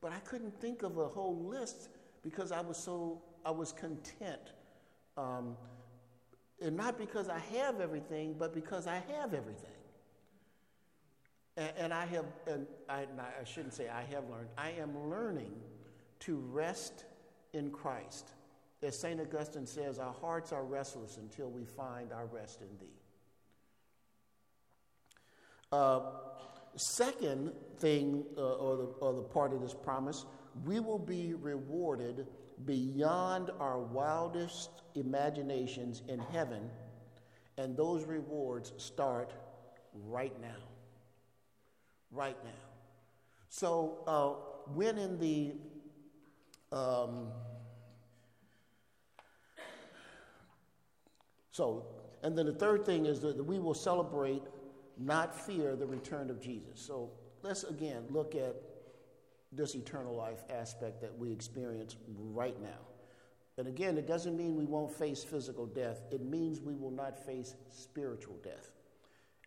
but 0.03 0.11
I 0.11 0.19
couldn't 0.19 0.59
think 0.59 0.83
of 0.83 0.97
a 0.97 1.07
whole 1.07 1.45
list 1.45 1.87
because 2.23 2.51
I 2.51 2.59
was 2.59 2.75
so, 2.75 3.21
I 3.45 3.51
was 3.51 3.71
content. 3.71 4.51
Um, 5.17 5.55
and 6.61 6.75
not 6.75 6.97
because 6.97 7.29
I 7.29 7.39
have 7.55 7.79
everything, 7.79 8.35
but 8.37 8.53
because 8.53 8.85
I 8.85 9.01
have 9.13 9.33
everything. 9.33 9.69
And, 11.55 11.71
and 11.77 11.93
I 11.93 12.05
have, 12.07 12.25
and 12.47 12.67
I, 12.89 13.05
I 13.39 13.43
shouldn't 13.45 13.73
say 13.73 13.87
I 13.87 14.01
have 14.13 14.29
learned, 14.29 14.49
I 14.57 14.71
am 14.71 15.09
learning 15.09 15.53
to 16.19 16.35
rest 16.51 17.05
in 17.53 17.71
Christ. 17.71 18.27
As 18.81 18.99
St. 18.99 19.21
Augustine 19.21 19.65
says, 19.65 19.99
our 19.99 20.13
hearts 20.13 20.51
are 20.51 20.65
restless 20.65 21.15
until 21.15 21.49
we 21.49 21.63
find 21.63 22.11
our 22.11 22.25
rest 22.25 22.59
in 22.59 22.67
Thee. 22.77 22.99
Uh, 25.71 26.01
second 26.75 27.51
thing, 27.77 28.23
uh, 28.37 28.41
or, 28.41 28.77
the, 28.77 28.83
or 28.83 29.13
the 29.13 29.21
part 29.21 29.53
of 29.53 29.61
this 29.61 29.73
promise, 29.73 30.25
we 30.65 30.79
will 30.79 30.99
be 30.99 31.33
rewarded 31.33 32.27
beyond 32.65 33.49
our 33.59 33.79
wildest 33.79 34.69
imaginations 34.95 36.01
in 36.07 36.19
heaven, 36.19 36.69
and 37.57 37.75
those 37.75 38.05
rewards 38.05 38.73
start 38.77 39.33
right 39.93 40.39
now. 40.41 40.47
Right 42.11 42.37
now. 42.43 42.51
So, 43.49 44.03
uh, 44.07 44.71
when 44.73 44.97
in 44.97 45.19
the 45.19 45.53
um, 46.73 47.27
so, 51.51 51.85
and 52.23 52.35
then 52.35 52.47
the 52.47 52.53
third 52.53 52.83
thing 52.83 53.05
is 53.05 53.19
that 53.21 53.45
we 53.45 53.59
will 53.59 53.75
celebrate, 53.75 54.41
not 54.97 55.35
fear, 55.35 55.75
the 55.75 55.85
return 55.85 56.29
of 56.29 56.41
Jesus. 56.41 56.79
So, 56.79 57.11
let's 57.41 57.63
again 57.63 58.03
look 58.09 58.35
at 58.35 58.55
this 59.51 59.75
eternal 59.75 60.15
life 60.15 60.43
aspect 60.49 61.01
that 61.01 61.17
we 61.17 61.31
experience 61.31 61.95
right 62.07 62.59
now. 62.61 62.79
And 63.57 63.67
again, 63.67 63.97
it 63.97 64.07
doesn't 64.07 64.35
mean 64.35 64.55
we 64.55 64.65
won't 64.65 64.91
face 64.91 65.23
physical 65.23 65.65
death, 65.65 66.01
it 66.11 66.21
means 66.21 66.59
we 66.59 66.75
will 66.75 66.91
not 66.91 67.17
face 67.25 67.55
spiritual 67.69 68.37
death. 68.43 68.71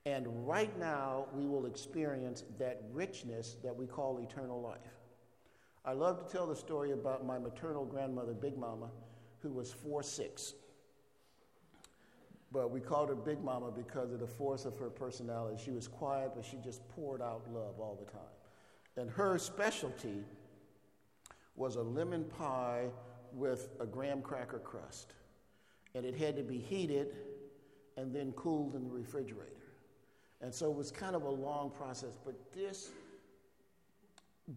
And 0.05 0.47
right 0.47 0.77
now, 0.79 1.27
we 1.33 1.47
will 1.47 1.67
experience 1.67 2.45
that 2.59 2.81
richness 2.93 3.57
that 3.65 3.75
we 3.75 3.87
call 3.87 4.19
eternal 4.19 4.63
life. 4.63 4.79
I 5.85 5.93
love 5.93 6.25
to 6.25 6.33
tell 6.33 6.47
the 6.47 6.55
story 6.55 6.93
about 6.93 7.27
my 7.27 7.39
maternal 7.39 7.85
grandmother, 7.85 8.33
Big 8.33 8.57
Mama, 8.57 8.91
who 9.41 9.51
was 9.51 9.73
4 9.73 10.03
6. 10.05 10.55
But 12.57 12.71
we 12.71 12.81
called 12.81 13.11
her 13.11 13.15
Big 13.15 13.45
Mama 13.45 13.71
because 13.71 14.13
of 14.13 14.21
the 14.21 14.27
force 14.27 14.65
of 14.65 14.79
her 14.79 14.89
personality. 14.89 15.63
She 15.63 15.73
was 15.73 15.87
quiet, 15.87 16.31
but 16.35 16.43
she 16.43 16.57
just 16.65 16.81
poured 16.89 17.21
out 17.21 17.43
love 17.53 17.79
all 17.79 17.99
the 18.01 18.11
time. 18.11 18.23
And 18.97 19.11
her 19.11 19.37
specialty 19.37 20.25
was 21.55 21.77
a 21.77 21.83
lemon 21.83 22.25
pie 22.25 22.87
with 23.35 23.69
a 23.79 23.85
graham 23.85 24.23
cracker 24.23 24.59
crust. 24.59 25.13
And 25.95 26.07
it 26.07 26.17
had 26.17 26.35
to 26.37 26.43
be 26.43 26.57
heated 26.57 27.09
and 27.99 28.15
then 28.15 28.33
cooled 28.33 28.75
in 28.75 28.85
the 28.85 28.91
refrigerator. 28.91 29.53
And 30.41 30.55
so 30.55 30.71
it 30.71 30.77
was 30.79 30.91
kind 30.91 31.15
of 31.15 31.25
a 31.25 31.31
long 31.31 31.71
process, 31.71 32.17
but 32.25 32.55
this, 32.55 32.89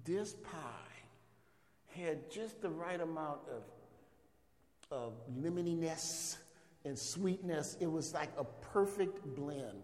this 0.06 0.36
pie 0.36 0.96
had 1.88 2.32
just 2.32 2.62
the 2.62 2.70
right 2.70 3.02
amount 3.02 3.40
of, 3.52 3.64
of 4.90 5.14
lemoniness 5.36 6.38
and 6.90 6.98
sweetness. 6.98 7.78
It 7.80 7.90
was 7.90 8.14
like 8.14 8.32
a 8.38 8.44
perfect 8.44 9.24
blend. 9.36 9.84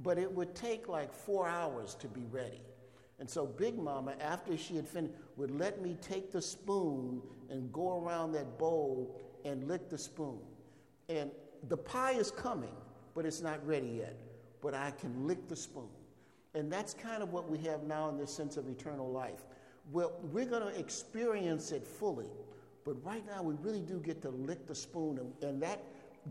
But 0.00 0.18
it 0.18 0.30
would 0.32 0.54
take 0.54 0.88
like 0.88 1.12
four 1.12 1.46
hours 1.46 1.94
to 1.96 2.08
be 2.08 2.24
ready. 2.30 2.62
And 3.20 3.28
so 3.28 3.46
Big 3.46 3.76
Mama, 3.78 4.14
after 4.20 4.56
she 4.56 4.76
had 4.76 4.88
finished, 4.88 5.14
would 5.36 5.50
let 5.50 5.82
me 5.82 5.96
take 6.00 6.32
the 6.32 6.40
spoon 6.40 7.20
and 7.50 7.72
go 7.72 8.02
around 8.02 8.32
that 8.32 8.58
bowl 8.58 9.20
and 9.44 9.68
lick 9.68 9.88
the 9.88 9.98
spoon. 9.98 10.38
And 11.08 11.30
the 11.68 11.76
pie 11.76 12.12
is 12.12 12.30
coming, 12.30 12.74
but 13.14 13.26
it's 13.26 13.42
not 13.42 13.64
ready 13.66 13.88
yet. 13.88 14.16
But 14.62 14.74
I 14.74 14.92
can 14.92 15.26
lick 15.26 15.48
the 15.48 15.56
spoon. 15.56 15.88
And 16.54 16.72
that's 16.72 16.94
kind 16.94 17.22
of 17.22 17.32
what 17.32 17.50
we 17.50 17.58
have 17.58 17.82
now 17.82 18.08
in 18.08 18.16
this 18.16 18.32
sense 18.32 18.56
of 18.56 18.68
eternal 18.68 19.10
life. 19.10 19.44
Well, 19.90 20.12
we're 20.32 20.46
going 20.46 20.62
to 20.62 20.78
experience 20.78 21.72
it 21.72 21.86
fully. 21.86 22.30
But 22.84 23.04
right 23.04 23.24
now, 23.26 23.42
we 23.42 23.54
really 23.60 23.80
do 23.80 23.98
get 23.98 24.22
to 24.22 24.30
lick 24.30 24.66
the 24.66 24.74
spoon, 24.74 25.18
and, 25.18 25.32
and 25.42 25.62
that 25.62 25.82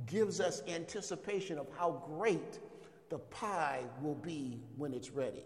gives 0.06 0.40
us 0.40 0.62
anticipation 0.68 1.58
of 1.58 1.68
how 1.78 2.04
great 2.06 2.60
the 3.10 3.20
pie 3.20 3.84
will 4.02 4.16
be 4.16 4.60
when 4.76 4.94
it's 4.94 5.12
ready. 5.12 5.44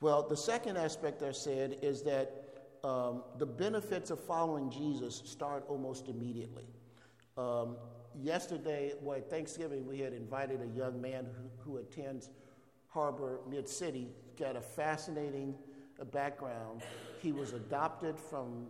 Well, 0.00 0.26
the 0.28 0.36
second 0.36 0.76
aspect 0.76 1.22
I 1.22 1.32
said 1.32 1.78
is 1.80 2.02
that 2.02 2.42
um, 2.82 3.22
the 3.38 3.46
benefits 3.46 4.10
of 4.10 4.18
following 4.18 4.68
Jesus 4.68 5.22
start 5.24 5.64
almost 5.68 6.08
immediately. 6.08 6.66
Um, 7.38 7.76
yesterday, 8.20 8.94
well, 9.00 9.20
Thanksgiving, 9.20 9.86
we 9.86 10.00
had 10.00 10.12
invited 10.12 10.60
a 10.60 10.76
young 10.76 11.00
man 11.00 11.26
who, 11.26 11.72
who 11.72 11.78
attends 11.78 12.30
Harbor 12.88 13.40
Mid 13.48 13.68
City, 13.68 14.08
got 14.38 14.56
a 14.56 14.60
fascinating 14.60 15.54
uh, 16.00 16.04
background. 16.04 16.82
He 17.20 17.32
was 17.32 17.52
adopted 17.52 18.18
from 18.18 18.66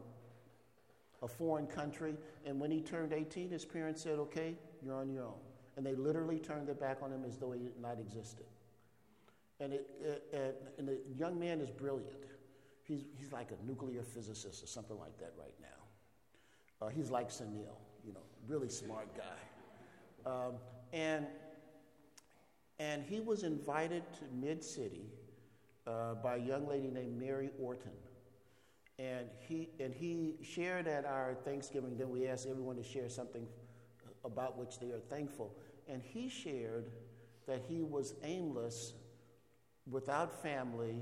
a 1.23 1.29
foreign 1.29 1.67
country, 1.67 2.17
and 2.45 2.59
when 2.61 2.71
he 2.71 2.81
turned 2.81 3.13
18, 3.13 3.51
his 3.51 3.65
parents 3.65 4.03
said, 4.03 4.19
Okay, 4.19 4.57
you're 4.85 4.95
on 4.95 5.09
your 5.09 5.25
own. 5.25 5.41
And 5.77 5.87
they 5.87 5.95
literally 5.95 6.39
turned 6.39 6.67
their 6.67 6.75
back 6.75 6.99
on 7.03 7.13
him 7.13 7.25
as 7.25 7.39
though 7.39 7.53
he 7.53 7.65
had 7.65 7.81
not 7.81 7.99
existed. 7.99 8.47
And, 9.61 9.73
it, 9.73 9.89
it, 10.33 10.75
and 10.77 10.89
the 10.89 10.99
young 11.17 11.39
man 11.39 11.61
is 11.61 11.71
brilliant. 11.71 12.25
He's, 12.83 13.05
he's 13.17 13.33
like 13.33 13.51
a 13.53 13.67
nuclear 13.67 14.03
physicist 14.03 14.63
or 14.63 14.67
something 14.67 14.99
like 14.99 15.17
that 15.19 15.33
right 15.39 15.55
now. 15.61 16.87
Uh, 16.87 16.91
he's 16.91 17.11
like 17.11 17.31
Sunil, 17.31 17.77
you 18.05 18.13
know, 18.13 18.21
really 18.49 18.69
smart 18.69 19.09
guy. 19.17 20.31
Um, 20.31 20.55
and, 20.93 21.27
and 22.81 23.05
he 23.05 23.21
was 23.21 23.45
invited 23.45 24.03
to 24.15 24.25
Mid 24.35 24.65
City 24.65 25.07
uh, 25.87 26.15
by 26.15 26.37
a 26.37 26.39
young 26.39 26.69
lady 26.69 26.89
named 26.89 27.19
Mary 27.19 27.51
Orton. 27.61 27.93
And 29.03 29.27
he, 29.41 29.69
and 29.81 29.93
he 29.93 30.37
shared 30.43 30.87
at 30.87 31.05
our 31.05 31.35
Thanksgiving, 31.45 31.97
then 31.97 32.11
we 32.11 32.29
asked 32.29 32.47
everyone 32.47 32.77
to 32.77 32.85
share 32.85 33.09
something 33.09 33.47
about 34.25 34.57
which 34.57 34.79
they 34.79 34.91
are 34.93 35.01
thankful. 35.01 35.57
And 35.89 36.01
he 36.01 36.29
shared 36.29 36.93
that 37.49 37.63
he 37.69 37.83
was 37.83 38.15
aimless 38.23 38.93
without 39.91 40.41
family 40.41 41.01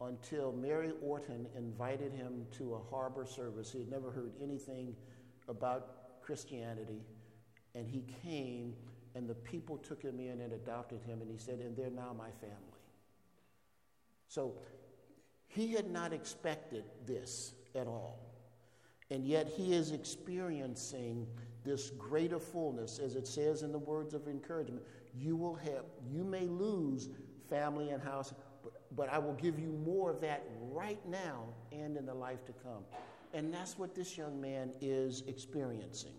until 0.00 0.50
Mary 0.52 0.92
Orton 1.02 1.46
invited 1.56 2.12
him 2.12 2.46
to 2.52 2.74
a 2.74 2.80
harbor 2.90 3.26
service. 3.26 3.70
He 3.70 3.80
had 3.80 3.90
never 3.90 4.10
heard 4.10 4.32
anything 4.42 4.96
about 5.48 6.22
Christianity. 6.22 7.02
and 7.74 7.86
he 7.86 8.06
came, 8.22 8.74
and 9.14 9.28
the 9.28 9.34
people 9.34 9.76
took 9.76 10.02
him 10.02 10.18
in 10.18 10.40
and 10.40 10.54
adopted 10.54 11.02
him, 11.02 11.20
and 11.20 11.30
he 11.30 11.36
said, 11.36 11.58
And 11.58 11.76
they're 11.76 11.90
now 11.90 12.14
my 12.16 12.30
family. 12.40 12.80
So 14.28 14.54
he 15.56 15.72
had 15.72 15.90
not 15.90 16.12
expected 16.12 16.84
this 17.06 17.54
at 17.74 17.86
all. 17.86 18.20
And 19.10 19.26
yet 19.26 19.48
he 19.48 19.72
is 19.72 19.90
experiencing 19.90 21.26
this 21.64 21.90
greater 21.90 22.38
fullness, 22.38 22.98
as 22.98 23.16
it 23.16 23.26
says 23.26 23.62
in 23.62 23.72
the 23.72 23.78
words 23.78 24.12
of 24.12 24.28
encouragement. 24.28 24.82
You 25.18 25.34
will 25.34 25.54
have, 25.54 25.84
you 26.12 26.24
may 26.24 26.46
lose 26.46 27.08
family 27.48 27.88
and 27.90 28.02
house, 28.02 28.34
but, 28.62 28.72
but 28.94 29.08
I 29.08 29.18
will 29.18 29.32
give 29.34 29.58
you 29.58 29.68
more 29.84 30.10
of 30.10 30.20
that 30.20 30.44
right 30.72 31.00
now 31.08 31.44
and 31.72 31.96
in 31.96 32.04
the 32.04 32.14
life 32.14 32.44
to 32.46 32.52
come. 32.52 32.84
And 33.32 33.52
that's 33.52 33.78
what 33.78 33.94
this 33.94 34.18
young 34.18 34.38
man 34.38 34.72
is 34.82 35.22
experiencing. 35.26 36.14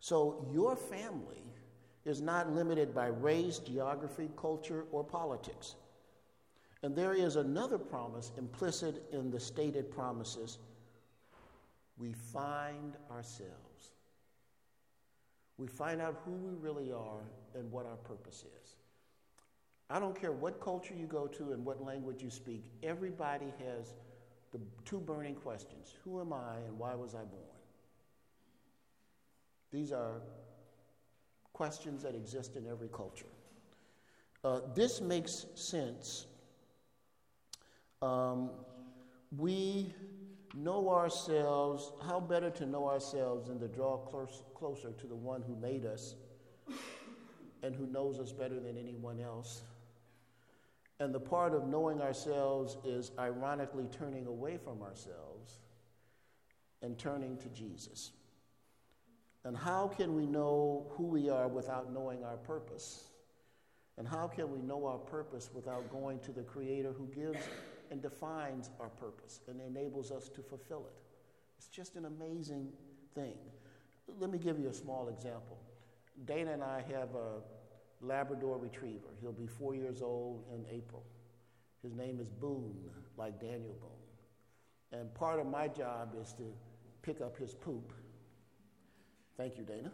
So 0.00 0.48
your 0.52 0.74
family 0.74 1.44
is 2.04 2.20
not 2.20 2.52
limited 2.52 2.92
by 2.92 3.06
race, 3.06 3.58
geography, 3.58 4.30
culture, 4.36 4.84
or 4.90 5.04
politics. 5.04 5.76
And 6.84 6.94
there 6.94 7.14
is 7.14 7.36
another 7.36 7.78
promise 7.78 8.30
implicit 8.36 9.04
in 9.10 9.30
the 9.30 9.40
stated 9.40 9.90
promises. 9.90 10.58
We 11.96 12.12
find 12.12 12.98
ourselves. 13.10 13.92
We 15.56 15.66
find 15.66 16.02
out 16.02 16.20
who 16.26 16.32
we 16.32 16.52
really 16.52 16.92
are 16.92 17.22
and 17.54 17.72
what 17.72 17.86
our 17.86 17.96
purpose 17.96 18.44
is. 18.62 18.76
I 19.88 19.98
don't 19.98 20.14
care 20.14 20.32
what 20.32 20.60
culture 20.60 20.92
you 20.92 21.06
go 21.06 21.26
to 21.26 21.52
and 21.52 21.64
what 21.64 21.82
language 21.82 22.22
you 22.22 22.28
speak, 22.28 22.62
everybody 22.82 23.46
has 23.66 23.94
the 24.52 24.60
two 24.84 25.00
burning 25.00 25.36
questions 25.36 25.94
Who 26.04 26.20
am 26.20 26.34
I 26.34 26.56
and 26.66 26.78
why 26.78 26.94
was 26.94 27.14
I 27.14 27.24
born? 27.24 27.56
These 29.72 29.90
are 29.90 30.20
questions 31.54 32.02
that 32.02 32.14
exist 32.14 32.56
in 32.56 32.66
every 32.66 32.88
culture. 32.88 33.32
Uh, 34.44 34.60
this 34.74 35.00
makes 35.00 35.46
sense 35.54 36.26
um, 38.02 38.50
we 39.36 39.94
know 40.54 40.90
ourselves, 40.90 41.92
how 42.06 42.20
better 42.20 42.50
to 42.50 42.66
know 42.66 42.88
ourselves 42.88 43.48
than 43.48 43.58
to 43.60 43.68
draw 43.68 43.96
close, 43.98 44.42
closer 44.54 44.92
to 44.92 45.06
the 45.06 45.14
one 45.14 45.42
who 45.42 45.56
made 45.56 45.84
us 45.84 46.14
and 47.62 47.74
who 47.74 47.86
knows 47.86 48.20
us 48.20 48.32
better 48.32 48.60
than 48.60 48.76
anyone 48.78 49.20
else. 49.20 49.62
And 51.00 51.12
the 51.12 51.20
part 51.20 51.54
of 51.54 51.66
knowing 51.66 52.00
ourselves 52.00 52.76
is 52.84 53.10
ironically 53.18 53.88
turning 53.90 54.26
away 54.26 54.58
from 54.58 54.82
ourselves 54.82 55.58
and 56.82 56.96
turning 56.96 57.36
to 57.38 57.48
Jesus. 57.48 58.12
And 59.44 59.56
how 59.56 59.88
can 59.88 60.14
we 60.14 60.26
know 60.26 60.86
who 60.90 61.04
we 61.04 61.28
are 61.28 61.48
without 61.48 61.92
knowing 61.92 62.22
our 62.24 62.36
purpose? 62.36 63.08
And 63.98 64.06
how 64.06 64.28
can 64.28 64.50
we 64.50 64.60
know 64.60 64.86
our 64.86 64.98
purpose 64.98 65.50
without 65.52 65.90
going 65.90 66.20
to 66.20 66.32
the 66.32 66.42
Creator 66.42 66.92
who 66.92 67.06
gives 67.08 67.44
and 67.90 68.02
defines 68.02 68.70
our 68.80 68.88
purpose 68.88 69.40
and 69.48 69.60
enables 69.60 70.10
us 70.10 70.28
to 70.30 70.42
fulfill 70.42 70.86
it. 70.86 70.94
It's 71.58 71.68
just 71.68 71.96
an 71.96 72.04
amazing 72.04 72.68
thing. 73.14 73.36
Let 74.18 74.30
me 74.30 74.38
give 74.38 74.58
you 74.58 74.68
a 74.68 74.74
small 74.74 75.08
example. 75.08 75.58
Dana 76.26 76.52
and 76.52 76.62
I 76.62 76.84
have 76.92 77.14
a 77.14 77.40
Labrador 78.00 78.58
retriever. 78.58 79.08
He'll 79.20 79.32
be 79.32 79.46
four 79.46 79.74
years 79.74 80.02
old 80.02 80.44
in 80.54 80.64
April. 80.70 81.02
His 81.82 81.94
name 81.94 82.18
is 82.20 82.30
Boone, 82.30 82.76
like 83.16 83.40
Daniel 83.40 83.74
Boone. 83.80 85.00
And 85.00 85.14
part 85.14 85.40
of 85.40 85.46
my 85.46 85.68
job 85.68 86.14
is 86.20 86.32
to 86.34 86.52
pick 87.02 87.20
up 87.20 87.36
his 87.36 87.54
poop. 87.54 87.92
Thank 89.36 89.58
you, 89.58 89.64
Dana. 89.64 89.90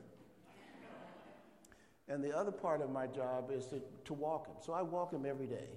And 2.08 2.24
the 2.24 2.36
other 2.36 2.50
part 2.50 2.82
of 2.82 2.90
my 2.90 3.06
job 3.06 3.50
is 3.52 3.66
to, 3.66 3.80
to 4.04 4.14
walk 4.14 4.48
him. 4.48 4.56
So 4.60 4.72
I 4.72 4.82
walk 4.82 5.12
him 5.12 5.24
every 5.24 5.46
day. 5.46 5.68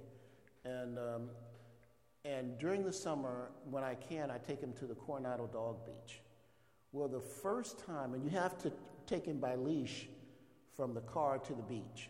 And 0.65 0.97
um, 0.97 1.29
and 2.25 2.57
during 2.57 2.83
the 2.83 2.93
summer, 2.93 3.51
when 3.69 3.83
I 3.83 3.95
can, 3.95 4.31
I 4.31 4.37
take 4.37 4.61
him 4.61 4.73
to 4.73 4.85
the 4.85 4.95
Coronado 4.95 5.49
Dog 5.51 5.85
Beach. 5.85 6.21
Well, 6.91 7.07
the 7.07 7.19
first 7.19 7.85
time, 7.85 8.13
and 8.13 8.23
you 8.23 8.29
have 8.29 8.57
to 8.59 8.71
take 9.07 9.25
him 9.25 9.39
by 9.39 9.55
leash 9.55 10.07
from 10.75 10.93
the 10.93 11.01
car 11.01 11.37
to 11.39 11.53
the 11.53 11.63
beach. 11.63 12.09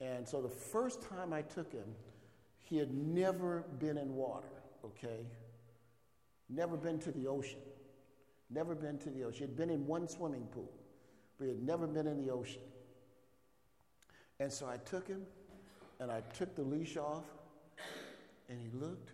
And 0.00 0.28
so 0.28 0.40
the 0.40 0.48
first 0.48 1.02
time 1.02 1.32
I 1.32 1.42
took 1.42 1.72
him, 1.72 1.94
he 2.60 2.76
had 2.76 2.92
never 2.92 3.64
been 3.78 3.98
in 3.98 4.14
water, 4.14 4.62
okay? 4.84 5.26
Never 6.48 6.76
been 6.76 6.98
to 7.00 7.10
the 7.10 7.26
ocean. 7.26 7.60
Never 8.50 8.74
been 8.74 8.98
to 8.98 9.10
the 9.10 9.24
ocean. 9.24 9.38
He 9.38 9.44
had 9.44 9.56
been 9.56 9.70
in 9.70 9.86
one 9.86 10.06
swimming 10.06 10.46
pool, 10.52 10.70
but 11.38 11.44
he 11.44 11.50
had 11.50 11.62
never 11.62 11.86
been 11.86 12.06
in 12.06 12.24
the 12.24 12.32
ocean. 12.32 12.62
And 14.38 14.52
so 14.52 14.66
I 14.66 14.76
took 14.78 15.08
him, 15.08 15.22
and 16.00 16.10
I 16.10 16.20
took 16.36 16.54
the 16.54 16.62
leash 16.62 16.96
off, 16.96 17.24
and 18.48 18.60
he 18.60 18.68
looked, 18.76 19.12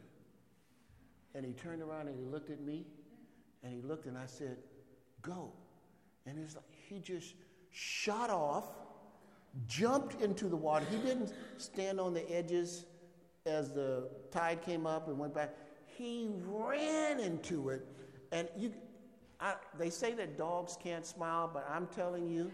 and 1.39 1.47
he 1.47 1.53
turned 1.53 1.81
around 1.81 2.09
and 2.09 2.19
he 2.19 2.25
looked 2.25 2.51
at 2.51 2.61
me 2.61 2.85
and 3.63 3.73
he 3.73 3.81
looked 3.81 4.07
and 4.07 4.19
I 4.19 4.27
said, 4.27 4.57
Go. 5.23 5.53
And 6.27 6.37
it's 6.37 6.57
like 6.57 6.65
he 6.89 6.99
just 6.99 7.35
shot 7.71 8.29
off, 8.29 8.65
jumped 9.69 10.21
into 10.21 10.49
the 10.49 10.57
water. 10.57 10.85
He 10.91 10.97
didn't 10.97 11.33
stand 11.57 12.01
on 12.01 12.13
the 12.13 12.29
edges 12.29 12.87
as 13.47 13.73
the 13.73 14.09
tide 14.33 14.63
came 14.63 14.85
up 14.85 15.07
and 15.07 15.17
went 15.17 15.33
back. 15.33 15.55
He 15.87 16.29
ran 16.45 17.21
into 17.21 17.69
it. 17.69 17.87
And 18.33 18.49
you, 18.57 18.75
I, 19.41 19.55
they 19.79 19.91
say 19.91 20.15
that 20.15 20.37
dogs 20.37 20.77
can't 20.83 21.07
smile, 21.07 21.49
but 21.55 21.69
I'm 21.73 21.87
telling 21.87 22.29
you, 22.29 22.51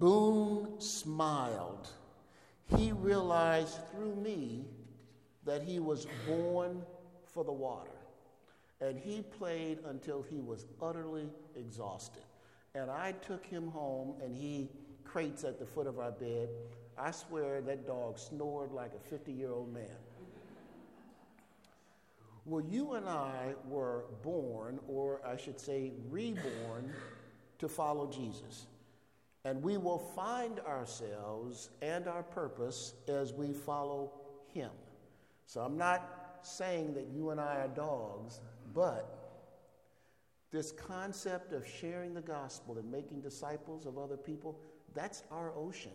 Boone 0.00 0.80
smiled. 0.80 1.90
He 2.76 2.90
realized 2.90 3.78
through 3.92 4.16
me 4.16 4.64
that 5.44 5.62
he 5.62 5.78
was 5.78 6.06
born 6.26 6.82
for 7.26 7.44
the 7.44 7.52
water. 7.52 7.90
And 8.80 8.98
he 8.98 9.22
played 9.22 9.78
until 9.86 10.22
he 10.22 10.40
was 10.40 10.66
utterly 10.82 11.28
exhausted. 11.56 12.22
And 12.74 12.90
I 12.90 13.12
took 13.12 13.46
him 13.46 13.68
home, 13.68 14.14
and 14.22 14.36
he 14.36 14.68
crates 15.04 15.44
at 15.44 15.58
the 15.58 15.66
foot 15.66 15.86
of 15.86 15.98
our 15.98 16.10
bed. 16.10 16.48
I 16.98 17.10
swear 17.10 17.60
that 17.62 17.86
dog 17.86 18.18
snored 18.18 18.72
like 18.72 18.92
a 18.94 19.08
50 19.08 19.32
year 19.32 19.52
old 19.52 19.72
man. 19.72 19.96
Well, 22.46 22.64
you 22.68 22.92
and 22.92 23.08
I 23.08 23.54
were 23.66 24.04
born, 24.22 24.78
or 24.86 25.20
I 25.26 25.36
should 25.36 25.58
say, 25.58 25.92
reborn, 26.10 26.92
to 27.58 27.68
follow 27.68 28.10
Jesus. 28.10 28.66
And 29.46 29.62
we 29.62 29.78
will 29.78 29.98
find 29.98 30.60
ourselves 30.60 31.70
and 31.80 32.06
our 32.06 32.22
purpose 32.22 32.94
as 33.08 33.32
we 33.32 33.52
follow 33.52 34.12
him. 34.52 34.70
So 35.46 35.60
I'm 35.60 35.76
not 35.76 36.38
saying 36.42 36.94
that 36.94 37.08
you 37.14 37.30
and 37.30 37.40
I 37.40 37.56
are 37.56 37.68
dogs, 37.68 38.40
but 38.74 39.24
this 40.50 40.72
concept 40.72 41.52
of 41.52 41.66
sharing 41.66 42.14
the 42.14 42.20
gospel 42.20 42.78
and 42.78 42.90
making 42.90 43.20
disciples 43.20 43.86
of 43.86 43.98
other 43.98 44.16
people, 44.16 44.58
that's 44.94 45.22
our 45.30 45.52
ocean. 45.56 45.92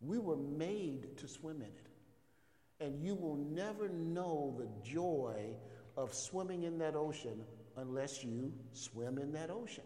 We 0.00 0.18
were 0.18 0.36
made 0.36 1.16
to 1.18 1.28
swim 1.28 1.56
in 1.56 1.68
it. 1.68 1.88
And 2.80 3.02
you 3.02 3.14
will 3.14 3.36
never 3.36 3.88
know 3.88 4.54
the 4.58 4.68
joy 4.88 5.54
of 5.96 6.12
swimming 6.12 6.64
in 6.64 6.78
that 6.78 6.96
ocean 6.96 7.44
unless 7.76 8.24
you 8.24 8.52
swim 8.72 9.18
in 9.18 9.32
that 9.32 9.50
ocean. 9.50 9.84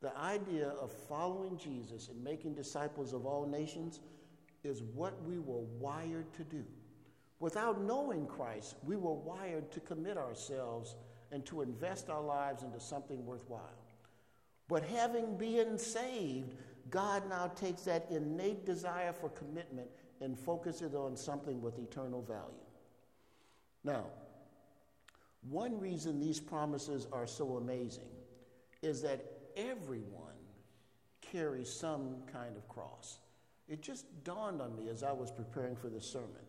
The 0.00 0.16
idea 0.16 0.68
of 0.80 0.92
following 0.92 1.56
Jesus 1.56 2.08
and 2.08 2.22
making 2.22 2.54
disciples 2.54 3.12
of 3.12 3.26
all 3.26 3.46
nations 3.46 4.00
is 4.64 4.82
what 4.94 5.20
we 5.24 5.38
were 5.38 5.62
wired 5.78 6.32
to 6.34 6.44
do. 6.44 6.64
Without 7.42 7.82
knowing 7.82 8.24
Christ, 8.26 8.76
we 8.86 8.94
were 8.94 9.14
wired 9.14 9.72
to 9.72 9.80
commit 9.80 10.16
ourselves 10.16 10.94
and 11.32 11.44
to 11.46 11.62
invest 11.62 12.08
our 12.08 12.22
lives 12.22 12.62
into 12.62 12.78
something 12.78 13.26
worthwhile. 13.26 13.82
But 14.68 14.84
having 14.84 15.36
been 15.36 15.76
saved, 15.76 16.54
God 16.88 17.28
now 17.28 17.48
takes 17.48 17.82
that 17.82 18.06
innate 18.10 18.64
desire 18.64 19.12
for 19.12 19.28
commitment 19.30 19.88
and 20.20 20.38
focuses 20.38 20.94
on 20.94 21.16
something 21.16 21.60
with 21.60 21.80
eternal 21.80 22.22
value. 22.22 22.68
Now, 23.82 24.04
one 25.50 25.80
reason 25.80 26.20
these 26.20 26.38
promises 26.38 27.08
are 27.12 27.26
so 27.26 27.56
amazing 27.56 28.12
is 28.82 29.02
that 29.02 29.20
everyone 29.56 30.38
carries 31.20 31.68
some 31.68 32.22
kind 32.32 32.56
of 32.56 32.68
cross. 32.68 33.18
It 33.68 33.82
just 33.82 34.06
dawned 34.22 34.62
on 34.62 34.76
me 34.76 34.90
as 34.90 35.02
I 35.02 35.10
was 35.10 35.32
preparing 35.32 35.74
for 35.74 35.88
this 35.88 36.06
sermon. 36.06 36.46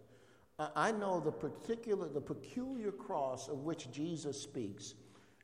I 0.59 0.91
know 0.91 1.19
the 1.19 1.31
particular, 1.31 2.07
the 2.07 2.21
peculiar 2.21 2.91
cross 2.91 3.47
of 3.47 3.63
which 3.63 3.91
Jesus 3.91 4.39
speaks 4.39 4.93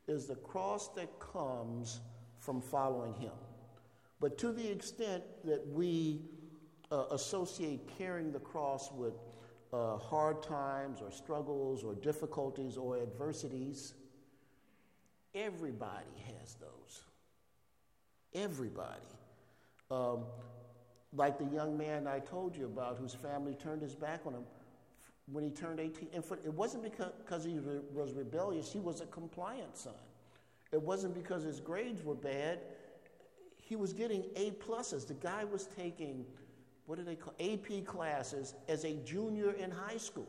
is 0.06 0.26
the 0.26 0.36
cross 0.36 0.88
that 0.94 1.08
comes 1.18 2.00
from 2.38 2.60
following 2.60 3.14
him. 3.14 3.32
But 4.20 4.38
to 4.38 4.52
the 4.52 4.70
extent 4.70 5.24
that 5.44 5.66
we 5.66 6.20
uh, 6.92 7.04
associate 7.10 7.90
carrying 7.98 8.32
the 8.32 8.40
cross 8.40 8.92
with 8.92 9.14
uh, 9.72 9.96
hard 9.98 10.42
times 10.42 11.00
or 11.00 11.10
struggles 11.10 11.82
or 11.82 11.94
difficulties 11.94 12.76
or 12.76 12.98
adversities, 12.98 13.94
Everybody 15.34 16.16
has 16.26 16.54
those. 16.54 17.04
Everybody. 18.34 19.00
Um, 19.90 20.24
like 21.12 21.38
the 21.38 21.44
young 21.44 21.76
man 21.76 22.06
I 22.06 22.20
told 22.20 22.56
you 22.56 22.66
about 22.66 22.96
whose 22.96 23.14
family 23.14 23.54
turned 23.54 23.82
his 23.82 23.94
back 23.94 24.20
on 24.26 24.34
him 24.34 24.44
when 25.32 25.44
he 25.44 25.50
turned 25.50 25.80
18. 25.80 26.08
And 26.14 26.24
for, 26.24 26.38
it 26.44 26.52
wasn't 26.52 26.82
because 26.82 27.44
he 27.44 27.58
was 27.92 28.12
rebellious, 28.12 28.72
he 28.72 28.80
was 28.80 29.00
a 29.00 29.06
compliant 29.06 29.76
son. 29.76 29.92
It 30.72 30.80
wasn't 30.80 31.14
because 31.14 31.42
his 31.42 31.60
grades 31.60 32.02
were 32.04 32.14
bad. 32.14 32.60
He 33.56 33.76
was 33.76 33.92
getting 33.92 34.24
A 34.36 34.50
pluses. 34.52 35.06
The 35.06 35.14
guy 35.14 35.44
was 35.44 35.66
taking, 35.76 36.24
what 36.86 36.98
do 36.98 37.04
they 37.04 37.16
call 37.16 37.34
AP 37.40 37.84
classes 37.84 38.54
as 38.68 38.84
a 38.84 38.94
junior 39.04 39.52
in 39.52 39.70
high 39.70 39.96
school. 39.96 40.28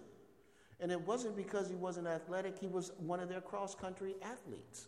And 0.79 0.91
it 0.91 0.99
wasn't 0.99 1.35
because 1.35 1.69
he 1.69 1.75
wasn't 1.75 2.07
athletic, 2.07 2.57
he 2.57 2.67
was 2.67 2.91
one 2.97 3.19
of 3.19 3.29
their 3.29 3.41
cross 3.41 3.75
country 3.75 4.15
athletes. 4.23 4.87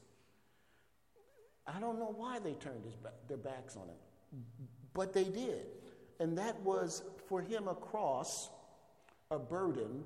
I 1.67 1.79
don't 1.79 1.99
know 1.99 2.13
why 2.17 2.39
they 2.39 2.53
turned 2.53 2.83
back, 3.03 3.13
their 3.27 3.37
backs 3.37 3.75
on 3.77 3.87
him, 3.87 4.43
but 4.93 5.13
they 5.13 5.23
did. 5.23 5.67
And 6.19 6.37
that 6.37 6.59
was 6.61 7.03
for 7.27 7.41
him 7.41 7.67
a 7.67 7.75
cross, 7.75 8.49
a 9.33 9.39
burden, 9.39 10.03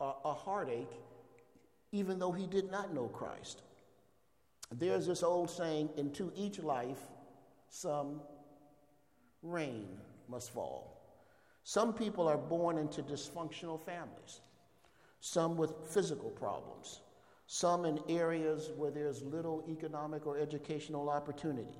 a, 0.00 0.12
a 0.24 0.32
heartache, 0.32 0.92
even 1.90 2.18
though 2.18 2.32
he 2.32 2.46
did 2.46 2.70
not 2.70 2.94
know 2.94 3.08
Christ. 3.08 3.62
There's 4.70 5.06
this 5.06 5.22
old 5.22 5.50
saying 5.50 5.90
into 5.96 6.32
each 6.34 6.58
life, 6.58 7.00
some 7.68 8.20
rain 9.42 9.88
must 10.28 10.52
fall. 10.52 10.98
Some 11.64 11.92
people 11.92 12.26
are 12.26 12.38
born 12.38 12.78
into 12.78 13.02
dysfunctional 13.02 13.80
families, 13.80 14.40
some 15.20 15.56
with 15.56 15.72
physical 15.90 16.30
problems, 16.30 17.00
some 17.46 17.84
in 17.84 18.00
areas 18.08 18.70
where 18.76 18.90
there's 18.90 19.22
little 19.22 19.62
economic 19.68 20.26
or 20.26 20.38
educational 20.38 21.10
opportunity. 21.10 21.78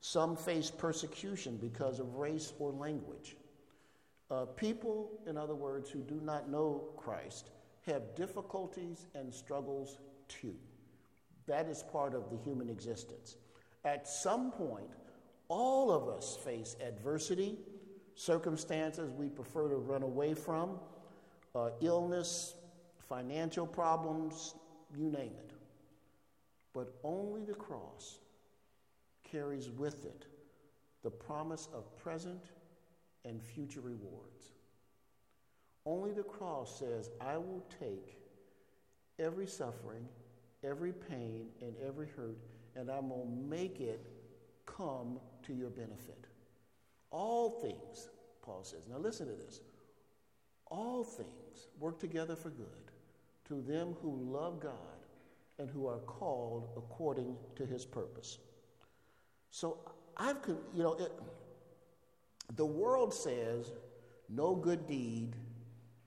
Some 0.00 0.36
face 0.36 0.70
persecution 0.70 1.56
because 1.56 2.00
of 2.00 2.16
race 2.16 2.52
or 2.58 2.70
language. 2.72 3.36
Uh, 4.30 4.44
people, 4.44 5.10
in 5.26 5.36
other 5.36 5.54
words, 5.54 5.90
who 5.90 6.00
do 6.00 6.20
not 6.22 6.50
know 6.50 6.88
Christ 6.96 7.50
have 7.86 8.14
difficulties 8.16 9.06
and 9.14 9.32
struggles 9.32 9.98
too. 10.28 10.54
That 11.46 11.68
is 11.68 11.84
part 11.84 12.14
of 12.14 12.30
the 12.30 12.36
human 12.36 12.68
existence. 12.68 13.36
At 13.84 14.08
some 14.08 14.50
point, 14.50 14.90
all 15.48 15.92
of 15.92 16.08
us 16.08 16.36
face 16.44 16.76
adversity, 16.84 17.56
circumstances 18.16 19.12
we 19.12 19.28
prefer 19.28 19.68
to 19.68 19.76
run 19.76 20.02
away 20.02 20.34
from, 20.34 20.80
uh, 21.54 21.70
illness, 21.80 22.56
financial 23.08 23.66
problems, 23.66 24.56
you 24.96 25.08
name 25.08 25.32
it. 25.38 25.52
But 26.72 26.92
only 27.04 27.44
the 27.44 27.54
cross 27.54 28.18
carries 29.22 29.70
with 29.70 30.04
it 30.04 30.26
the 31.02 31.10
promise 31.10 31.68
of 31.72 31.96
present 31.96 32.50
and 33.26 33.42
future 33.42 33.80
rewards. 33.80 34.52
Only 35.84 36.12
the 36.12 36.22
cross 36.22 36.78
says, 36.78 37.10
I 37.20 37.36
will 37.36 37.64
take 37.80 38.18
every 39.18 39.46
suffering, 39.46 40.08
every 40.64 40.92
pain, 40.92 41.46
and 41.60 41.74
every 41.86 42.08
hurt, 42.16 42.38
and 42.74 42.90
I'm 42.90 43.08
going 43.08 43.26
to 43.26 43.48
make 43.48 43.80
it 43.80 44.00
come 44.66 45.18
to 45.44 45.54
your 45.54 45.70
benefit. 45.70 46.26
All 47.10 47.50
things, 47.50 48.08
Paul 48.42 48.64
says. 48.64 48.86
Now 48.90 48.98
listen 48.98 49.26
to 49.26 49.32
this. 49.32 49.60
All 50.66 51.04
things 51.04 51.68
work 51.78 51.98
together 51.98 52.34
for 52.36 52.50
good 52.50 52.66
to 53.48 53.62
them 53.62 53.94
who 54.02 54.18
love 54.24 54.60
God 54.60 54.72
and 55.58 55.70
who 55.70 55.86
are 55.86 55.98
called 55.98 56.68
according 56.76 57.36
to 57.54 57.64
his 57.64 57.84
purpose. 57.84 58.38
So 59.50 59.78
I've, 60.16 60.36
you 60.74 60.82
know, 60.82 60.94
it, 60.94 61.12
the 62.54 62.66
world 62.66 63.12
says 63.12 63.72
no 64.28 64.54
good 64.54 64.86
deed 64.86 65.34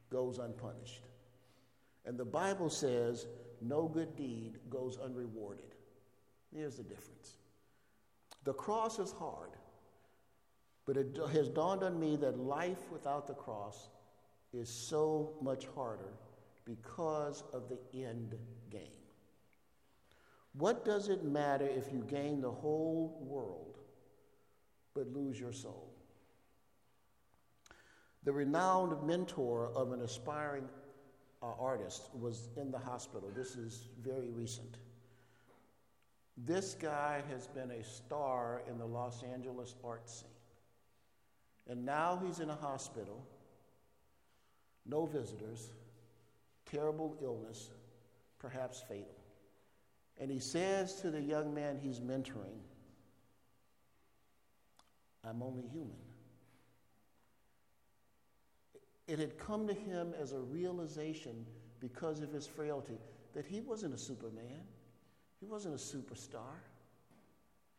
goes 0.10 0.40
unpunished. 0.40 1.04
And 2.06 2.18
the 2.18 2.26
Bible 2.26 2.70
says 2.70 3.28
no 3.62 3.88
good 3.88 4.16
deed 4.16 4.60
goes 4.70 4.98
unrewarded. 4.98 5.76
Here's 6.54 6.78
the 6.78 6.84
difference. 6.84 7.36
The 8.46 8.54
cross 8.54 9.00
is 9.00 9.12
hard, 9.12 9.52
but 10.86 10.98
it 10.98 11.20
has 11.34 11.50
dawned 11.50 11.84
on 11.84 12.00
me 12.00 12.16
that 12.18 12.40
life 12.40 12.90
without 12.92 13.28
the 13.28 13.34
cross 13.34 13.90
is 14.54 14.70
so 14.70 15.34
much 15.42 15.68
harder 15.76 16.14
because 16.66 17.44
of 17.54 17.64
the 17.70 18.06
end 18.06 18.36
game. 18.72 18.82
What 20.54 20.84
does 20.84 21.10
it 21.10 21.24
matter 21.24 21.68
if 21.68 21.92
you 21.94 22.04
gain 22.08 22.42
the 22.42 22.52
whole 22.52 23.20
world 23.22 23.78
but 24.96 25.08
lose 25.14 25.40
your 25.40 25.54
soul? 25.54 25.89
The 28.24 28.34
renowned 28.34 29.06
mentor 29.08 29.72
of 29.76 29.92
an 29.92 30.02
aspiring 30.02 30.68
uh, 31.42 31.54
artist 31.60 32.10
was 32.14 32.50
in 32.58 32.72
the 32.72 32.78
hospital. 32.78 33.32
This 33.36 33.56
is 33.56 33.88
very 34.04 34.30
recent. 34.30 34.78
This 36.38 36.74
guy 36.74 37.22
has 37.30 37.48
been 37.48 37.72
a 37.72 37.84
star 37.84 38.62
in 38.70 38.78
the 38.78 38.86
Los 38.86 39.24
Angeles 39.24 39.76
art 39.84 40.10
scene. 40.10 40.30
And 41.68 41.86
now 41.86 42.20
he's 42.26 42.40
in 42.40 42.50
a 42.50 42.56
hospital, 42.56 43.26
no 44.86 45.06
visitors, 45.06 45.70
terrible 46.66 47.16
illness, 47.22 47.70
perhaps 48.40 48.84
fatal. 48.88 49.16
And 50.20 50.32
he 50.32 50.40
says 50.40 50.96
to 51.02 51.12
the 51.12 51.22
young 51.22 51.54
man 51.54 51.80
he's 51.82 52.00
mentoring, 52.00 52.60
I'm 55.24 55.44
only 55.44 55.68
human. 55.68 56.09
It 59.10 59.18
had 59.18 59.40
come 59.40 59.68
to 59.68 59.74
him 59.74 60.14
as 60.22 60.34
a 60.34 60.38
realization 60.40 61.44
because 61.80 62.22
of 62.22 62.32
his 62.32 62.46
frailty 62.46 63.00
that 63.34 63.44
he 63.44 63.60
wasn't 63.60 63.96
a 63.96 63.98
superman, 63.98 64.62
he 65.40 65.48
wasn't 65.48 65.74
a 65.74 65.78
superstar. 65.78 66.54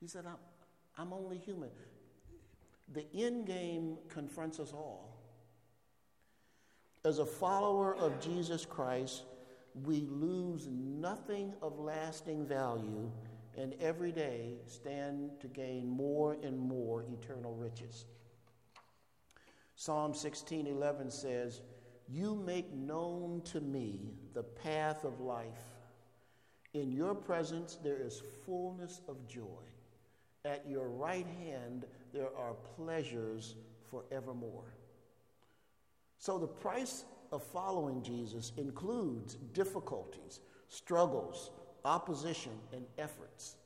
He 0.01 0.09
said, 0.09 0.24
I'm, 0.26 0.39
I'm 0.99 1.12
only 1.12 1.39
human. 1.39 1.70
The 2.93 3.05
end 3.14 3.47
game 3.47 3.99
confronts 4.09 4.59
us 4.59 4.72
all. 4.72 5.20
As 7.05 7.20
a 7.20 7.26
follower 7.26 7.95
of 7.95 8.20
Jesus 8.20 8.66
Christ, 8.66 9.22
we 9.85 10.09
lose 10.11 10.66
nothing 10.68 11.55
of 11.62 11.78
lasting 11.78 12.45
value 12.45 13.09
and 13.57 13.74
every 13.81 14.11
day 14.11 14.55
stand 14.66 15.31
to 15.39 15.47
gain 15.47 15.89
more 15.89 16.37
and 16.43 16.59
more 16.59 17.05
eternal 17.12 17.55
riches. 17.55 18.07
Psalm 19.81 20.12
16:11 20.12 21.11
says, 21.11 21.62
"You 22.07 22.35
make 22.35 22.70
known 22.70 23.41
to 23.45 23.62
me 23.62 24.14
the 24.35 24.43
path 24.43 25.05
of 25.05 25.22
life. 25.22 25.64
In 26.74 26.93
your 26.93 27.14
presence 27.14 27.76
there 27.76 27.97
is 27.97 28.20
fullness 28.45 29.01
of 29.09 29.26
joy. 29.26 29.64
At 30.45 30.68
your 30.68 30.91
right 30.91 31.26
hand 31.26 31.87
there 32.12 32.37
are 32.37 32.53
pleasures 32.76 33.57
forevermore." 33.91 34.74
So 36.18 36.37
the 36.37 36.47
price 36.47 37.07
of 37.33 37.43
following 37.43 38.03
Jesus 38.03 38.53
includes 38.59 39.37
difficulties, 39.55 40.41
struggles, 40.68 41.53
opposition, 41.87 42.61
and 42.72 42.87
efforts. 42.99 43.57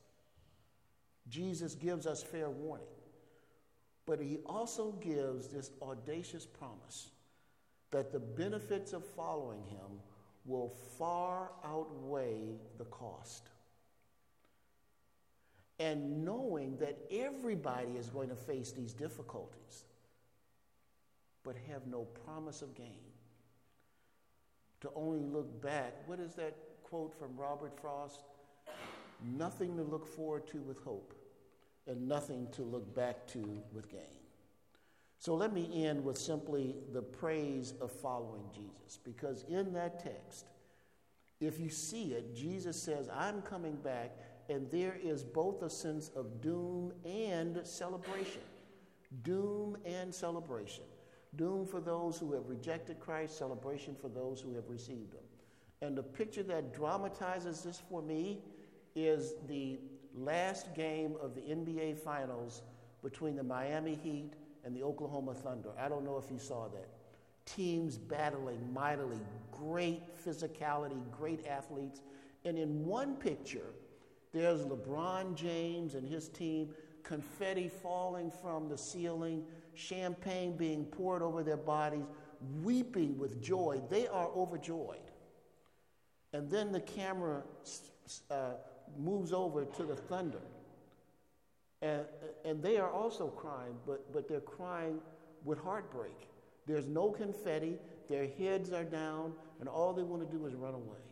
Jesus 1.27 1.75
gives 1.75 2.07
us 2.07 2.23
fair 2.23 2.49
warning, 2.49 2.94
but 4.05 4.19
he 4.19 4.37
also 4.45 4.91
gives 4.93 5.47
this 5.47 5.71
audacious 5.81 6.45
promise 6.45 7.09
that 7.91 8.11
the 8.11 8.19
benefits 8.19 8.93
of 8.93 9.05
following 9.05 9.63
him 9.63 9.99
will 10.45 10.69
far 10.97 11.51
outweigh 11.63 12.55
the 12.77 12.85
cost. 12.85 13.49
And 15.79 16.23
knowing 16.23 16.77
that 16.77 16.97
everybody 17.11 17.91
is 17.97 18.09
going 18.09 18.29
to 18.29 18.35
face 18.35 18.71
these 18.71 18.93
difficulties, 18.93 19.83
but 21.43 21.55
have 21.69 21.85
no 21.87 22.05
promise 22.25 22.61
of 22.61 22.75
gain. 22.75 22.99
To 24.81 24.89
only 24.95 25.19
look 25.19 25.61
back, 25.61 25.93
what 26.05 26.19
is 26.19 26.35
that 26.35 26.55
quote 26.83 27.13
from 27.17 27.35
Robert 27.35 27.79
Frost? 27.79 28.21
Nothing 29.23 29.75
to 29.77 29.83
look 29.83 30.05
forward 30.05 30.47
to 30.47 30.57
with 30.57 30.83
hope, 30.83 31.13
and 31.87 32.07
nothing 32.07 32.47
to 32.53 32.63
look 32.63 32.95
back 32.95 33.27
to 33.27 33.61
with 33.71 33.89
gain. 33.89 34.01
So 35.19 35.35
let 35.35 35.53
me 35.53 35.85
end 35.85 36.03
with 36.03 36.17
simply 36.17 36.75
the 36.93 37.01
praise 37.01 37.73
of 37.81 37.91
following 37.91 38.43
Jesus, 38.53 38.99
because 39.03 39.43
in 39.47 39.73
that 39.73 40.03
text, 40.03 40.45
if 41.39 41.59
you 41.59 41.69
see 41.69 42.13
it, 42.13 42.35
Jesus 42.35 42.81
says, 42.81 43.09
I'm 43.13 43.41
coming 43.41 43.75
back, 43.75 44.11
and 44.49 44.69
there 44.69 44.97
is 45.01 45.23
both 45.23 45.63
a 45.63 45.69
sense 45.69 46.09
of 46.15 46.41
doom 46.41 46.93
and 47.03 47.65
celebration. 47.65 48.41
Doom 49.23 49.77
and 49.85 50.13
celebration. 50.13 50.83
Doom 51.35 51.65
for 51.65 51.81
those 51.81 52.17
who 52.17 52.33
have 52.33 52.47
rejected 52.47 52.99
Christ, 52.99 53.37
celebration 53.37 53.95
for 53.99 54.09
those 54.09 54.39
who 54.39 54.53
have 54.55 54.69
received 54.69 55.13
Him. 55.13 55.23
And 55.81 55.97
the 55.97 56.03
picture 56.03 56.43
that 56.43 56.73
dramatizes 56.73 57.63
this 57.63 57.81
for 57.89 58.01
me 58.01 58.39
is 58.95 59.33
the 59.47 59.79
last 60.17 60.73
game 60.73 61.15
of 61.21 61.35
the 61.35 61.41
NBA 61.41 61.97
Finals 61.97 62.63
between 63.03 63.35
the 63.35 63.43
Miami 63.43 63.95
Heat 63.95 64.33
and 64.63 64.75
the 64.75 64.83
Oklahoma 64.83 65.33
Thunder. 65.33 65.69
I 65.79 65.89
don't 65.89 66.03
know 66.03 66.17
if 66.17 66.31
you 66.31 66.39
saw 66.39 66.67
that. 66.69 66.89
Teams 67.45 67.97
battling 67.97 68.73
mightily, 68.73 69.19
great 69.51 70.01
physicality, 70.25 70.99
great 71.11 71.45
athletes. 71.45 72.01
And 72.43 72.57
in 72.57 72.85
one 72.85 73.15
picture, 73.15 73.73
there's 74.33 74.61
LeBron 74.61 75.35
James 75.35 75.93
and 75.93 76.07
his 76.07 76.27
team, 76.29 76.69
confetti 77.03 77.69
falling 77.69 78.31
from 78.31 78.67
the 78.67 78.77
ceiling, 78.77 79.43
champagne 79.75 80.57
being 80.57 80.85
poured 80.85 81.21
over 81.21 81.43
their 81.43 81.57
bodies, 81.57 82.05
weeping 82.63 83.17
with 83.17 83.41
joy. 83.41 83.81
They 83.89 84.07
are 84.07 84.29
overjoyed. 84.35 85.04
And 86.35 86.49
then 86.49 86.73
the 86.73 86.81
camera 86.81 87.43
uh, 88.29 88.55
moves 88.99 89.31
over 89.31 89.63
to 89.63 89.83
the 89.83 89.95
thunder. 89.95 90.41
And, 91.81 92.03
and 92.43 92.61
they 92.61 92.75
are 92.75 92.91
also 92.91 93.27
crying, 93.27 93.77
but, 93.87 94.11
but 94.11 94.27
they're 94.27 94.41
crying 94.41 94.99
with 95.45 95.59
heartbreak. 95.59 96.27
There's 96.65 96.87
no 96.87 97.09
confetti, 97.11 97.77
their 98.09 98.27
heads 98.27 98.73
are 98.73 98.83
down, 98.83 99.31
and 99.61 99.69
all 99.69 99.93
they 99.93 100.03
want 100.03 100.29
to 100.29 100.37
do 100.37 100.45
is 100.45 100.55
run 100.55 100.73
away. 100.73 101.05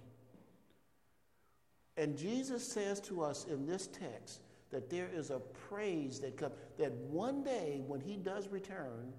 And 1.95 2.17
Jesus 2.17 2.69
says 2.69 2.99
to 3.01 3.21
us 3.21 3.45
in 3.45 3.65
this 3.65 3.87
text 3.87 4.41
that 4.71 4.89
there 4.89 5.07
is 5.13 5.29
a 5.29 5.39
praise 5.39 6.19
that 6.19 6.35
comes, 6.35 6.55
that 6.77 6.91
one 6.91 7.45
day 7.45 7.81
when 7.87 8.01
he 8.01 8.17
does 8.17 8.49
return, 8.49 9.13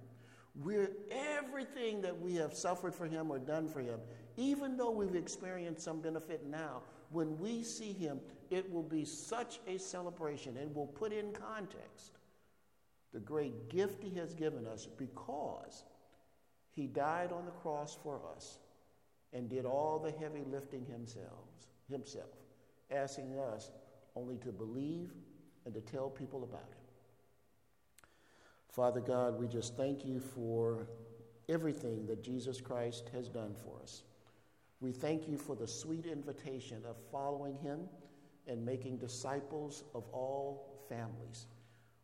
we're 0.55 0.91
everything 1.11 2.03
that 2.03 2.21
we 2.21 2.35
have 2.35 2.53
suffered 2.53 2.95
for 2.95 3.07
him 3.07 3.31
or 3.31 3.39
done 3.39 3.69
for 3.69 3.81
him, 3.81 4.01
even 4.37 4.77
though 4.77 4.91
we've 4.91 5.15
experienced 5.15 5.83
some 5.83 6.01
benefit 6.01 6.47
now, 6.47 6.83
when 7.11 7.39
we 7.39 7.63
see 7.63 7.93
him, 7.93 8.21
it 8.51 8.71
will 8.73 8.83
be 8.83 9.05
such 9.05 9.61
a 9.67 9.79
celebration 9.79 10.57
and 10.57 10.75
will 10.75 10.87
put 10.87 11.13
in 11.13 11.33
context 11.33 12.19
the 13.13 13.21
great 13.21 13.69
gift 13.69 14.03
he 14.03 14.17
has 14.19 14.35
given 14.35 14.67
us 14.67 14.89
because 14.99 15.85
he 16.73 16.87
died 16.87 17.31
on 17.33 17.45
the 17.45 17.53
cross 17.53 17.97
for 18.03 18.21
us 18.35 18.59
and 19.33 19.49
did 19.49 19.65
all 19.65 19.99
the 19.99 20.11
heavy 20.11 20.43
lifting 20.51 20.85
himself, 20.85 21.45
himself, 21.89 22.31
asking 22.91 23.39
us 23.39 23.71
only 24.17 24.37
to 24.39 24.51
believe 24.51 25.13
and 25.65 25.75
to 25.75 25.81
tell 25.81 26.11
people 26.11 26.43
about 26.43 26.69
him. 26.69 26.85
Father 28.71 29.01
God, 29.01 29.39
we 29.39 29.47
just 29.47 29.77
thank 29.77 30.05
you 30.05 30.19
for 30.19 30.89
everything 31.49 32.07
that 32.07 32.23
Jesus 32.23 32.61
Christ 32.61 33.09
has 33.13 33.29
done 33.29 33.55
for 33.55 33.81
us. 33.81 34.03
We 34.81 34.93
thank 34.93 35.29
you 35.29 35.39
for 35.39 35.57
the 35.57 35.67
sweet 35.67 36.07
invitation 36.07 36.83
of 36.87 36.97
following 37.11 37.57
him 37.59 37.81
and 38.47 38.65
making 38.65 38.99
disciples 38.99 39.85
of 39.95 40.05
all 40.13 40.85
families. 40.89 41.47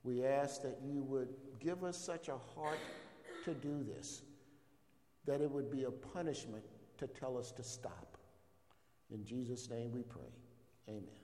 We 0.03 0.25
ask 0.25 0.63
that 0.63 0.79
you 0.83 1.03
would 1.03 1.29
give 1.59 1.85
us 1.85 1.99
such 1.99 2.29
a 2.29 2.39
heart 2.55 2.79
to 3.45 3.55
do 3.55 3.85
this, 3.85 4.23
that 5.27 5.41
it 5.41 5.51
would 5.51 5.71
be 5.71 5.85
a 5.85 5.91
punishment 5.91 6.65
to 6.99 7.07
tell 7.07 7.37
us 7.37 7.53
to 7.53 7.63
stop. 7.63 8.17
In 9.11 9.25
Jesus' 9.25 9.69
name 9.69 9.93
we 9.93 10.03
pray. 10.03 10.33
Amen. 10.89 11.20